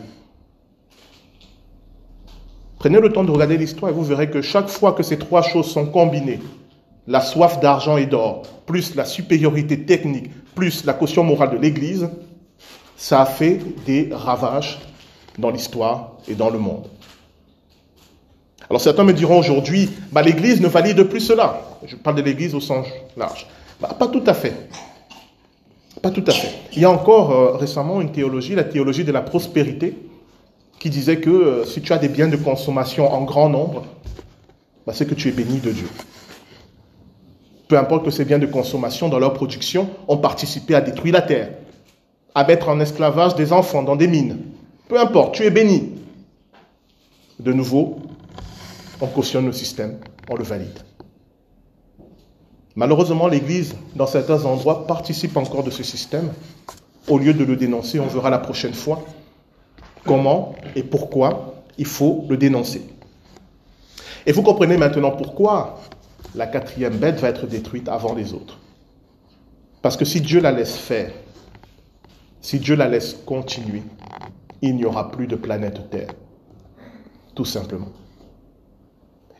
Prenez 2.80 3.00
le 3.00 3.12
temps 3.12 3.24
de 3.24 3.32
regarder 3.32 3.58
l'histoire 3.58 3.92
et 3.92 3.94
vous 3.94 4.04
verrez 4.04 4.30
que 4.30 4.42
chaque 4.42 4.70
fois 4.70 4.94
que 4.94 5.04
ces 5.04 5.18
trois 5.18 5.42
choses 5.42 5.68
sont 5.68 5.88
combinées, 5.88 6.40
la 7.08 7.22
soif 7.22 7.60
d'argent 7.60 7.98
et 7.98 8.06
d'or, 8.06 8.44
plus 8.66 8.96
la 8.96 9.06
supériorité 9.06 9.86
technique, 9.86 10.30
plus 10.54 10.86
la 10.86 10.94
caution 10.94 11.24
morale 11.24 11.52
de 11.52 11.58
l'Église, 11.58 12.10
ça 12.96 13.22
a 13.22 13.26
fait 13.26 13.60
des 13.86 14.10
ravages 14.12 14.80
dans 15.38 15.50
l'histoire 15.50 16.14
et 16.28 16.36
dans 16.36 16.50
le 16.50 16.60
monde. 16.60 16.88
Alors 18.70 18.82
certains 18.82 19.04
me 19.04 19.14
diront 19.14 19.40
aujourd'hui, 19.40 19.90
bah, 20.12 20.22
l'Église 20.22 20.62
ne 20.62 20.68
valide 20.68 21.02
plus 21.04 21.22
cela. 21.22 21.62
Je 21.86 21.96
parle 21.96 22.18
de 22.18 22.22
l'Église 22.22 22.54
au 22.54 22.60
sens 22.60 22.86
large. 23.16 23.48
Bah, 23.80 23.96
pas 23.98 24.08
tout 24.08 24.24
à 24.26 24.34
fait. 24.34 24.70
Pas 26.02 26.12
tout 26.12 26.24
à 26.28 26.32
fait. 26.32 26.54
Il 26.76 26.82
y 26.82 26.86
a 26.86 26.92
encore 26.92 27.32
euh, 27.32 27.52
récemment 27.58 28.02
une 28.02 28.12
théologie, 28.12 28.56
la 28.56 28.64
théologie 28.64 29.04
de 29.04 29.12
la 29.12 29.22
prospérité, 29.22 29.96
qui 30.80 30.90
disait 30.90 31.20
que 31.20 31.30
euh, 31.30 31.66
si 31.66 31.82
tu 31.82 31.94
as 31.94 31.98
des 31.98 32.10
biens 32.10 32.28
de 32.28 32.38
consommation 32.38 33.12
en 33.12 33.24
grand 33.24 33.50
nombre, 33.50 33.86
bah, 34.86 34.94
c'est 34.96 35.08
que 35.08 35.16
tu 35.16 35.30
es 35.30 35.32
béni 35.32 35.60
de 35.60 35.72
Dieu. 35.72 35.90
Peu 37.68 37.78
importe 37.78 38.06
que 38.06 38.12
ces 38.12 38.24
biens 38.24 38.40
de 38.40 38.46
consommation, 38.46 39.10
dans 39.10 39.20
leur 39.20 39.34
production, 39.34 39.90
ont 40.08 40.18
participé 40.18 40.76
à 40.76 40.82
détruire 40.82 41.14
la 41.14 41.22
terre, 41.22 41.50
à 42.34 42.46
mettre 42.46 42.70
en 42.70 42.80
esclavage 42.80 43.36
des 43.36 43.52
enfants 43.52 43.84
dans 43.84 43.96
des 43.96 44.08
mines. 44.08 44.38
Peu 44.88 45.00
importe, 45.00 45.36
tu 45.36 45.44
es 45.44 45.50
béni. 45.50 45.92
De 47.40 47.52
nouveau, 47.52 48.00
on 49.02 49.08
cautionne 49.08 49.46
le 49.46 49.52
système, 49.52 50.00
on 50.30 50.36
le 50.36 50.44
valide. 50.44 50.80
Malheureusement, 52.76 53.28
l'Église, 53.28 53.76
dans 53.96 54.08
certains 54.08 54.46
endroits, 54.46 54.88
participe 54.88 55.36
encore 55.36 55.64
de 55.64 55.72
ce 55.72 55.84
système. 55.84 56.32
Au 57.08 57.18
lieu 57.18 57.34
de 57.34 57.44
le 57.44 57.56
dénoncer, 57.56 58.00
on 58.00 58.08
verra 58.08 58.30
la 58.30 58.40
prochaine 58.40 58.74
fois 58.74 59.04
comment 60.08 60.56
et 60.76 60.82
pourquoi 60.82 61.64
il 61.78 61.86
faut 61.86 62.26
le 62.28 62.38
dénoncer. 62.38 62.82
Et 64.26 64.32
vous 64.32 64.42
comprenez 64.42 64.78
maintenant 64.78 65.12
pourquoi 65.12 65.80
la 66.34 66.48
quatrième 66.48 66.98
bête 66.98 67.20
va 67.20 67.30
être 67.30 67.46
détruite 67.46 67.88
avant 67.88 68.16
les 68.16 68.34
autres. 68.34 68.58
Parce 69.82 69.96
que 69.96 70.06
si 70.06 70.22
Dieu 70.22 70.42
la 70.42 70.52
laisse 70.52 70.76
faire, 70.76 71.12
si 72.42 72.60
Dieu 72.60 72.76
la 72.76 72.88
laisse 72.88 73.14
continuer, 73.26 73.84
il 74.62 74.76
n'y 74.76 74.86
aura 74.86 75.12
plus 75.12 75.28
de 75.28 75.36
planète 75.36 75.90
Terre. 75.92 76.10
Tout 77.36 77.46
simplement. 77.46 77.90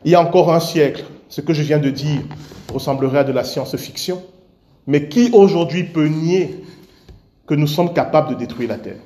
Il 0.04 0.12
y 0.12 0.14
a 0.14 0.22
encore 0.22 0.52
un 0.54 0.60
siècle, 0.60 1.04
ce 1.28 1.40
que 1.40 1.52
je 1.52 1.62
viens 1.62 1.78
de 1.78 1.90
dire 1.90 2.22
ressemblerait 2.72 3.20
à 3.20 3.24
de 3.24 3.32
la 3.32 3.44
science-fiction. 3.44 4.22
Mais 4.86 5.08
qui 5.08 5.30
aujourd'hui 5.32 5.84
peut 5.84 6.06
nier 6.06 6.64
que 7.46 7.54
nous 7.54 7.66
sommes 7.66 7.92
capables 7.92 8.30
de 8.30 8.34
détruire 8.34 8.68
la 8.68 8.78
Terre? 8.78 9.00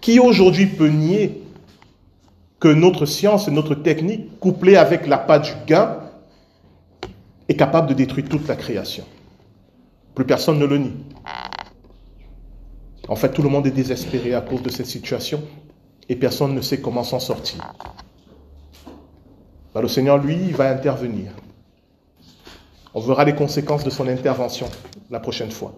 Qui 0.00 0.18
aujourd'hui 0.18 0.66
peut 0.66 0.88
nier 0.88 1.42
que 2.60 2.68
notre 2.68 3.06
science 3.06 3.48
et 3.48 3.50
notre 3.50 3.74
technique, 3.74 4.38
couplée 4.40 4.76
avec 4.76 5.02
la 5.02 5.16
l'appât 5.16 5.38
du 5.38 5.52
gain, 5.66 5.98
est 7.48 7.56
capable 7.56 7.88
de 7.88 7.94
détruire 7.94 8.28
toute 8.28 8.46
la 8.46 8.56
création. 8.56 9.04
Plus 10.14 10.24
personne 10.24 10.58
ne 10.58 10.66
le 10.66 10.78
nie. 10.78 10.92
En 13.08 13.16
fait, 13.16 13.32
tout 13.32 13.42
le 13.42 13.48
monde 13.48 13.66
est 13.66 13.72
désespéré 13.72 14.34
à 14.34 14.40
cause 14.40 14.62
de 14.62 14.70
cette 14.70 14.86
situation 14.86 15.42
et 16.08 16.16
personne 16.16 16.54
ne 16.54 16.60
sait 16.60 16.80
comment 16.80 17.04
s'en 17.04 17.20
sortir. 17.20 17.74
Bah, 19.74 19.80
le 19.80 19.88
Seigneur, 19.88 20.18
lui, 20.18 20.50
va 20.50 20.70
intervenir. 20.70 21.32
On 22.94 23.00
verra 23.00 23.24
les 23.24 23.34
conséquences 23.34 23.84
de 23.84 23.90
son 23.90 24.08
intervention 24.08 24.66
la 25.10 25.20
prochaine 25.20 25.50
fois. 25.50 25.74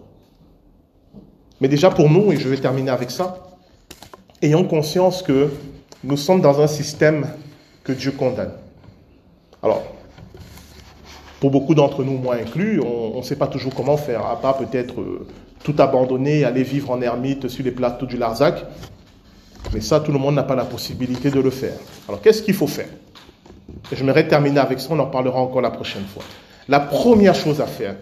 Mais 1.61 1.67
déjà 1.67 1.89
pour 1.91 2.09
nous, 2.09 2.31
et 2.31 2.37
je 2.37 2.49
vais 2.49 2.57
terminer 2.57 2.89
avec 2.89 3.11
ça, 3.11 3.50
ayons 4.41 4.63
conscience 4.63 5.21
que 5.21 5.49
nous 6.03 6.17
sommes 6.17 6.41
dans 6.41 6.61
un 6.61 6.67
système 6.67 7.27
que 7.83 7.91
Dieu 7.91 8.11
condamne. 8.11 8.51
Alors, 9.61 9.83
pour 11.39 11.51
beaucoup 11.51 11.75
d'entre 11.75 12.03
nous, 12.03 12.17
moi 12.17 12.35
inclus, 12.35 12.81
on 12.81 13.17
ne 13.17 13.23
sait 13.23 13.35
pas 13.35 13.47
toujours 13.47 13.73
comment 13.73 13.97
faire, 13.97 14.25
à 14.25 14.39
part 14.39 14.57
peut-être 14.57 14.99
euh, 15.01 15.27
tout 15.63 15.75
abandonner, 15.77 16.43
aller 16.43 16.63
vivre 16.63 16.91
en 16.91 17.01
ermite 17.01 17.47
sur 17.47 17.63
les 17.63 17.71
plateaux 17.71 18.05
du 18.05 18.17
Larzac. 18.17 18.65
Mais 19.73 19.81
ça, 19.81 19.99
tout 19.99 20.11
le 20.11 20.19
monde 20.19 20.35
n'a 20.35 20.43
pas 20.43 20.55
la 20.55 20.65
possibilité 20.65 21.29
de 21.29 21.39
le 21.39 21.49
faire. 21.49 21.73
Alors, 22.07 22.21
qu'est-ce 22.21 22.41
qu'il 22.41 22.53
faut 22.53 22.67
faire? 22.67 22.89
J'aimerais 23.91 24.27
terminer 24.27 24.59
avec 24.59 24.79
ça, 24.79 24.87
on 24.91 24.99
en 24.99 25.05
parlera 25.05 25.39
encore 25.39 25.61
la 25.61 25.71
prochaine 25.71 26.05
fois. 26.05 26.23
La 26.67 26.79
première 26.79 27.35
chose 27.35 27.61
à 27.61 27.67
faire, 27.67 27.95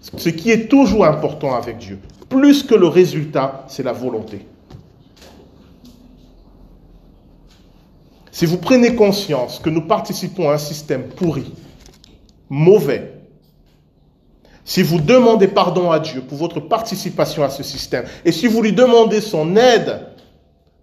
ce 0.00 0.28
qui 0.30 0.50
est 0.50 0.68
toujours 0.68 1.04
important 1.04 1.54
avec 1.54 1.78
Dieu, 1.78 1.98
plus 2.28 2.62
que 2.62 2.74
le 2.74 2.88
résultat, 2.88 3.64
c'est 3.68 3.82
la 3.82 3.92
volonté. 3.92 4.46
Si 8.36 8.44
vous 8.44 8.58
prenez 8.58 8.94
conscience 8.94 9.60
que 9.60 9.70
nous 9.70 9.80
participons 9.80 10.50
à 10.50 10.52
un 10.52 10.58
système 10.58 11.04
pourri, 11.04 11.54
mauvais, 12.50 13.14
si 14.62 14.82
vous 14.82 15.00
demandez 15.00 15.48
pardon 15.48 15.90
à 15.90 16.00
Dieu 16.00 16.20
pour 16.20 16.36
votre 16.36 16.60
participation 16.60 17.44
à 17.44 17.48
ce 17.48 17.62
système, 17.62 18.04
et 18.26 18.32
si 18.32 18.46
vous 18.46 18.60
lui 18.60 18.74
demandez 18.74 19.22
son 19.22 19.56
aide 19.56 20.08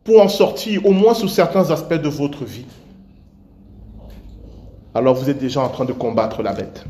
pour 0.04 0.20
en 0.20 0.30
sortir, 0.30 0.84
au 0.84 0.94
moins 0.94 1.14
sous 1.14 1.28
certains 1.28 1.70
aspects 1.70 1.94
de 1.94 2.10
votre 2.10 2.44
vie, 2.44 2.66
alors 4.96 5.14
vous 5.14 5.30
êtes 5.30 5.38
déjà 5.38 5.62
en 5.62 5.70
train 5.70 5.86
de 5.86 5.94
combattre 5.94 6.42
la 6.42 6.54
bête. 6.54 6.84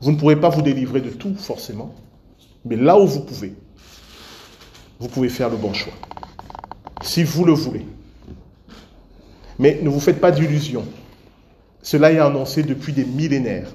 Vous 0.00 0.10
ne 0.10 0.16
pourrez 0.16 0.40
pas 0.40 0.48
vous 0.48 0.62
délivrer 0.62 1.02
de 1.02 1.10
tout, 1.10 1.36
forcément, 1.36 1.94
mais 2.64 2.74
là 2.74 2.98
où 2.98 3.06
vous 3.06 3.20
pouvez, 3.20 3.54
vous 4.98 5.06
pouvez 5.06 5.28
faire 5.28 5.50
le 5.50 5.56
bon 5.56 5.72
choix, 5.72 5.94
si 7.02 7.22
vous 7.22 7.44
le 7.44 7.52
voulez. 7.52 7.86
Mais 9.58 9.80
ne 9.82 9.88
vous 9.88 10.00
faites 10.00 10.20
pas 10.20 10.30
d'illusions. 10.30 10.84
Cela 11.82 12.12
est 12.12 12.18
annoncé 12.18 12.62
depuis 12.62 12.92
des 12.92 13.04
millénaires. 13.04 13.74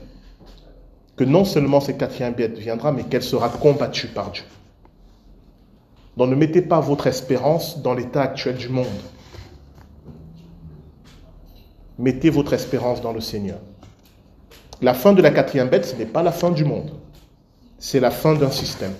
Que 1.16 1.24
non 1.24 1.46
seulement 1.46 1.80
cette 1.80 1.98
quatrième 1.98 2.34
bête 2.34 2.58
viendra, 2.58 2.92
mais 2.92 3.04
qu'elle 3.04 3.24
sera 3.24 3.50
combattue 3.50 4.08
par 4.08 4.32
Dieu. 4.32 4.44
Donc 6.18 6.30
ne 6.30 6.36
mettez 6.36 6.62
pas 6.62 6.80
votre 6.80 7.08
espérance 7.08 7.82
dans 7.82 7.94
l'état 7.94 8.22
actuel 8.22 8.56
du 8.56 8.70
monde. 8.70 8.88
Mettez 12.00 12.30
votre 12.30 12.54
espérance 12.54 13.02
dans 13.02 13.14
le 13.14 13.22
Seigneur. 13.22 13.60
La 14.82 14.94
fin 14.94 15.14
de 15.14 15.22
la 15.22 15.32
quatrième 15.32 15.70
bête, 15.70 15.86
ce 15.86 15.96
n'est 15.96 16.06
pas 16.06 16.24
la 16.24 16.32
fin 16.32 16.52
du 16.52 16.66
monde. 16.66 16.92
C'est 17.78 18.00
la 18.00 18.12
fin 18.12 18.34
d'un 18.34 18.52
système. 18.52 18.94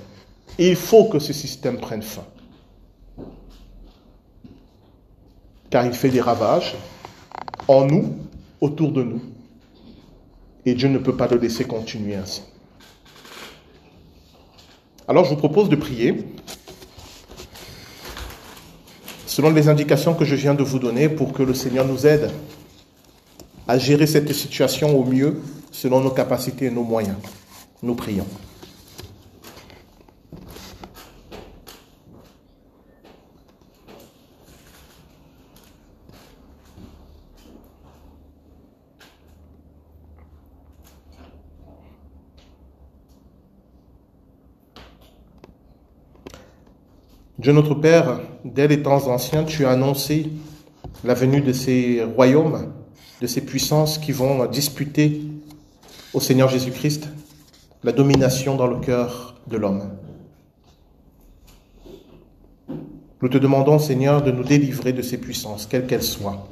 Et 0.60 0.70
il 0.70 0.76
faut 0.76 1.06
que 1.06 1.20
ce 1.20 1.34
système 1.34 1.78
prenne 1.78 2.02
fin. 2.02 2.26
Car 5.74 5.88
il 5.88 5.94
fait 5.94 6.10
des 6.10 6.22
ravages 6.22 6.76
en 7.68 7.88
nous, 7.88 8.16
autour 8.62 8.92
de 8.92 9.02
nous. 9.02 9.22
Et 10.68 10.76
Dieu 10.76 10.88
ne 10.88 11.00
peut 11.00 11.18
pas 11.18 11.28
le 11.28 11.38
laisser 11.38 11.64
continuer 11.64 12.14
ainsi. 12.14 12.44
Alors 15.08 15.26
je 15.26 15.32
vous 15.32 15.36
propose 15.36 15.70
de 15.70 15.76
prier 15.76 16.28
selon 19.26 19.50
les 19.50 19.68
indications 19.68 20.14
que 20.14 20.26
je 20.26 20.36
viens 20.36 20.54
de 20.54 20.62
vous 20.62 20.78
donner 20.78 21.10
pour 21.10 21.34
que 21.34 21.42
le 21.42 21.56
Seigneur 21.56 21.88
nous 21.88 22.06
aide 22.06 22.30
à 23.68 23.80
gérer 23.80 24.06
cette 24.06 24.32
situation 24.32 24.96
au 24.96 25.04
mieux 25.04 25.42
selon 25.72 26.02
nos 26.02 26.12
capacités 26.12 26.66
et 26.66 26.72
nos 26.72 26.84
moyens. 26.84 27.18
Nous 27.82 27.96
prions. 27.96 28.28
Dieu 47.40 47.52
notre 47.52 47.74
Père, 47.74 48.20
dès 48.46 48.68
les 48.68 48.84
temps 48.84 49.08
anciens, 49.08 49.44
tu 49.44 49.66
as 49.66 49.72
annoncé 49.72 50.30
la 51.04 51.16
venue 51.16 51.42
de 51.42 51.52
ces 51.52 52.04
royaumes, 52.16 52.72
de 53.22 53.28
ces 53.28 53.42
puissances 53.42 53.98
qui 53.98 54.12
vont 54.12 54.46
disputer 54.46 55.22
au 56.14 56.20
Seigneur 56.20 56.48
Jésus-Christ 56.48 57.10
la 57.84 57.92
domination 57.92 58.56
dans 58.56 58.68
le 58.68 58.80
cœur 58.80 59.42
de 59.48 59.58
l'homme. 59.58 59.90
Nous 63.24 63.30
te 63.30 63.40
demandons, 63.40 63.80
Seigneur, 63.80 64.22
de 64.22 64.32
nous 64.32 64.44
délivrer 64.44 64.94
de 64.94 65.02
ces 65.02 65.18
puissances, 65.18 65.66
quelles 65.66 65.88
qu'elles 65.88 66.04
soient, 66.04 66.48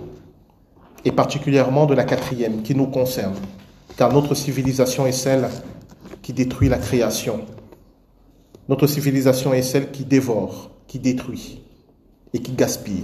et 1.06 1.12
particulièrement 1.12 1.86
de 1.86 1.94
la 1.94 2.06
quatrième 2.06 2.64
qui 2.64 2.74
nous 2.74 2.88
concerne, 2.88 3.36
car 3.98 4.12
notre 4.12 4.34
civilisation 4.34 5.06
est 5.06 5.12
celle 5.12 5.48
qui 6.24 6.34
détruit 6.34 6.70
la 6.70 6.80
création. 6.80 7.42
Notre 8.72 8.88
civilisation 8.88 9.54
est 9.54 9.64
celle 9.64 9.92
qui 9.92 10.06
dévore, 10.06 10.72
qui 10.88 10.98
détruit 10.98 11.62
et 12.34 12.40
qui 12.40 12.54
gaspille. 12.54 13.04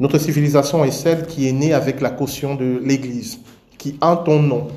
Notre 0.00 0.16
civilisation 0.16 0.82
est 0.82 0.92
celle 0.92 1.26
qui 1.26 1.46
est 1.46 1.52
née 1.52 1.74
avec 1.74 2.00
la 2.00 2.08
caution 2.08 2.54
de 2.54 2.80
l'Église, 2.82 3.38
qui, 3.76 3.98
en 4.00 4.16
ton 4.16 4.40
nom, 4.40 4.68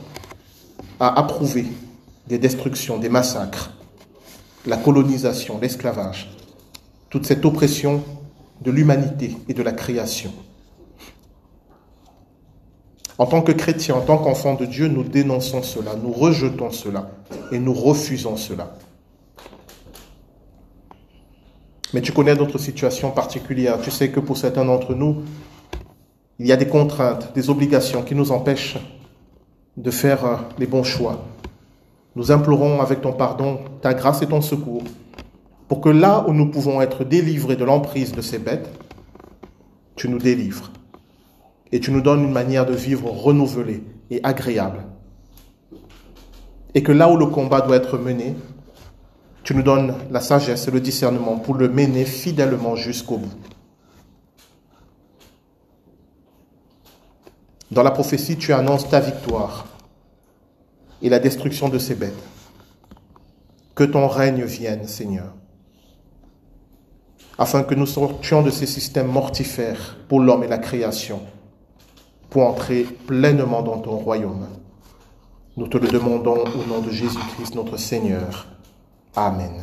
a 1.00 1.18
approuvé 1.18 1.68
des 2.28 2.40
destructions, 2.40 2.98
des 2.98 3.08
massacres, 3.08 3.72
la 4.66 4.76
colonisation, 4.76 5.58
l'esclavage, 5.62 6.30
toute 7.10 7.26
cette 7.26 7.46
oppression 7.46 8.04
de 8.60 8.70
l'humanité 8.70 9.34
et 9.48 9.54
de 9.54 9.64
la 9.64 9.72
création. 9.72 10.34
En 13.18 13.26
tant 13.26 13.42
que 13.42 13.52
chrétiens, 13.52 13.96
en 13.96 14.02
tant 14.02 14.18
qu'enfants 14.18 14.56
de 14.56 14.66
Dieu, 14.66 14.88
nous 14.88 15.04
dénonçons 15.04 15.64
cela, 15.64 15.92
nous 15.96 16.12
rejetons 16.12 16.72
cela 16.72 17.12
et 17.52 17.60
nous 17.60 17.74
refusons 17.74 18.36
cela. 18.36 18.76
Mais 21.94 22.02
tu 22.02 22.12
connais 22.12 22.36
d'autres 22.36 22.58
situations 22.58 23.12
particulières. 23.12 23.80
Tu 23.82 23.90
sais 23.90 24.10
que 24.10 24.20
pour 24.20 24.38
certains 24.38 24.66
d'entre 24.66 24.94
nous, 24.94 25.24
il 26.40 26.48
y 26.48 26.52
a 26.52 26.58
des 26.58 26.68
contraintes, 26.68 27.34
des 27.34 27.50
obligations 27.50 28.04
qui 28.04 28.16
nous 28.16 28.34
empêchent 28.34 28.78
de 29.78 29.92
faire 29.92 30.26
euh, 30.26 30.36
les 30.58 30.68
bons 30.68 30.84
choix. 30.84 31.24
Nous 32.18 32.32
implorons 32.32 32.82
avec 32.82 33.02
ton 33.02 33.14
pardon 33.14 33.60
ta 33.82 33.94
grâce 33.94 34.22
et 34.22 34.28
ton 34.28 34.42
secours 34.42 34.84
pour 35.68 35.82
que 35.82 35.90
là 35.90 36.26
où 36.28 36.34
nous 36.34 36.50
pouvons 36.52 36.82
être 36.82 37.04
délivrés 37.04 37.56
de 37.56 37.66
l'emprise 37.66 38.12
de 38.12 38.22
ces 38.22 38.40
bêtes, 38.40 38.70
tu 39.96 40.10
nous 40.10 40.20
délivres 40.20 40.72
et 41.72 41.80
tu 41.80 41.92
nous 41.92 42.02
donnes 42.02 42.24
une 42.24 42.32
manière 42.32 42.66
de 42.66 42.74
vivre 42.74 43.10
renouvelée 43.10 43.84
et 44.10 44.20
agréable. 44.24 44.84
Et 46.74 46.84
que 46.84 46.92
là 46.92 47.10
où 47.10 47.18
le 47.18 47.26
combat 47.28 47.62
doit 47.62 47.78
être 47.78 47.98
mené, 47.98 48.36
tu 49.44 49.56
nous 49.56 49.64
donnes 49.64 49.96
la 50.12 50.22
sagesse 50.22 50.68
et 50.68 50.72
le 50.72 50.80
discernement 50.80 51.38
pour 51.38 51.56
le 51.56 51.70
mener 51.70 52.04
fidèlement 52.04 52.76
jusqu'au 52.76 53.18
bout. 53.18 53.34
Dans 57.72 57.84
la 57.84 57.92
prophétie, 57.92 58.38
tu 58.38 58.54
annonces 58.54 58.90
ta 58.90 59.00
victoire 59.00 59.68
et 61.02 61.10
la 61.10 61.20
destruction 61.20 61.70
de 61.70 61.78
ces 61.78 61.96
bêtes. 61.96 62.14
Que 63.76 63.84
ton 63.84 64.08
règne 64.08 64.44
vienne, 64.44 64.88
Seigneur, 64.88 65.34
afin 67.38 67.64
que 67.64 67.76
nous 67.76 67.86
sortions 67.86 68.42
de 68.42 68.50
ces 68.50 68.66
systèmes 68.66 69.12
mortifères 69.12 69.98
pour 70.08 70.22
l'homme 70.22 70.44
et 70.44 70.48
la 70.48 70.58
création, 70.58 71.22
pour 72.36 72.48
entrer 72.50 72.84
pleinement 72.84 73.62
dans 73.62 73.78
ton 73.78 73.96
royaume. 73.96 74.46
Nous 75.56 75.68
te 75.68 75.78
le 75.78 75.88
demandons 75.88 76.44
au 76.44 76.68
nom 76.68 76.82
de 76.82 76.92
Jésus-Christ 76.92 77.56
notre 77.56 77.78
Seigneur. 77.78 78.46
Amen. 79.16 79.54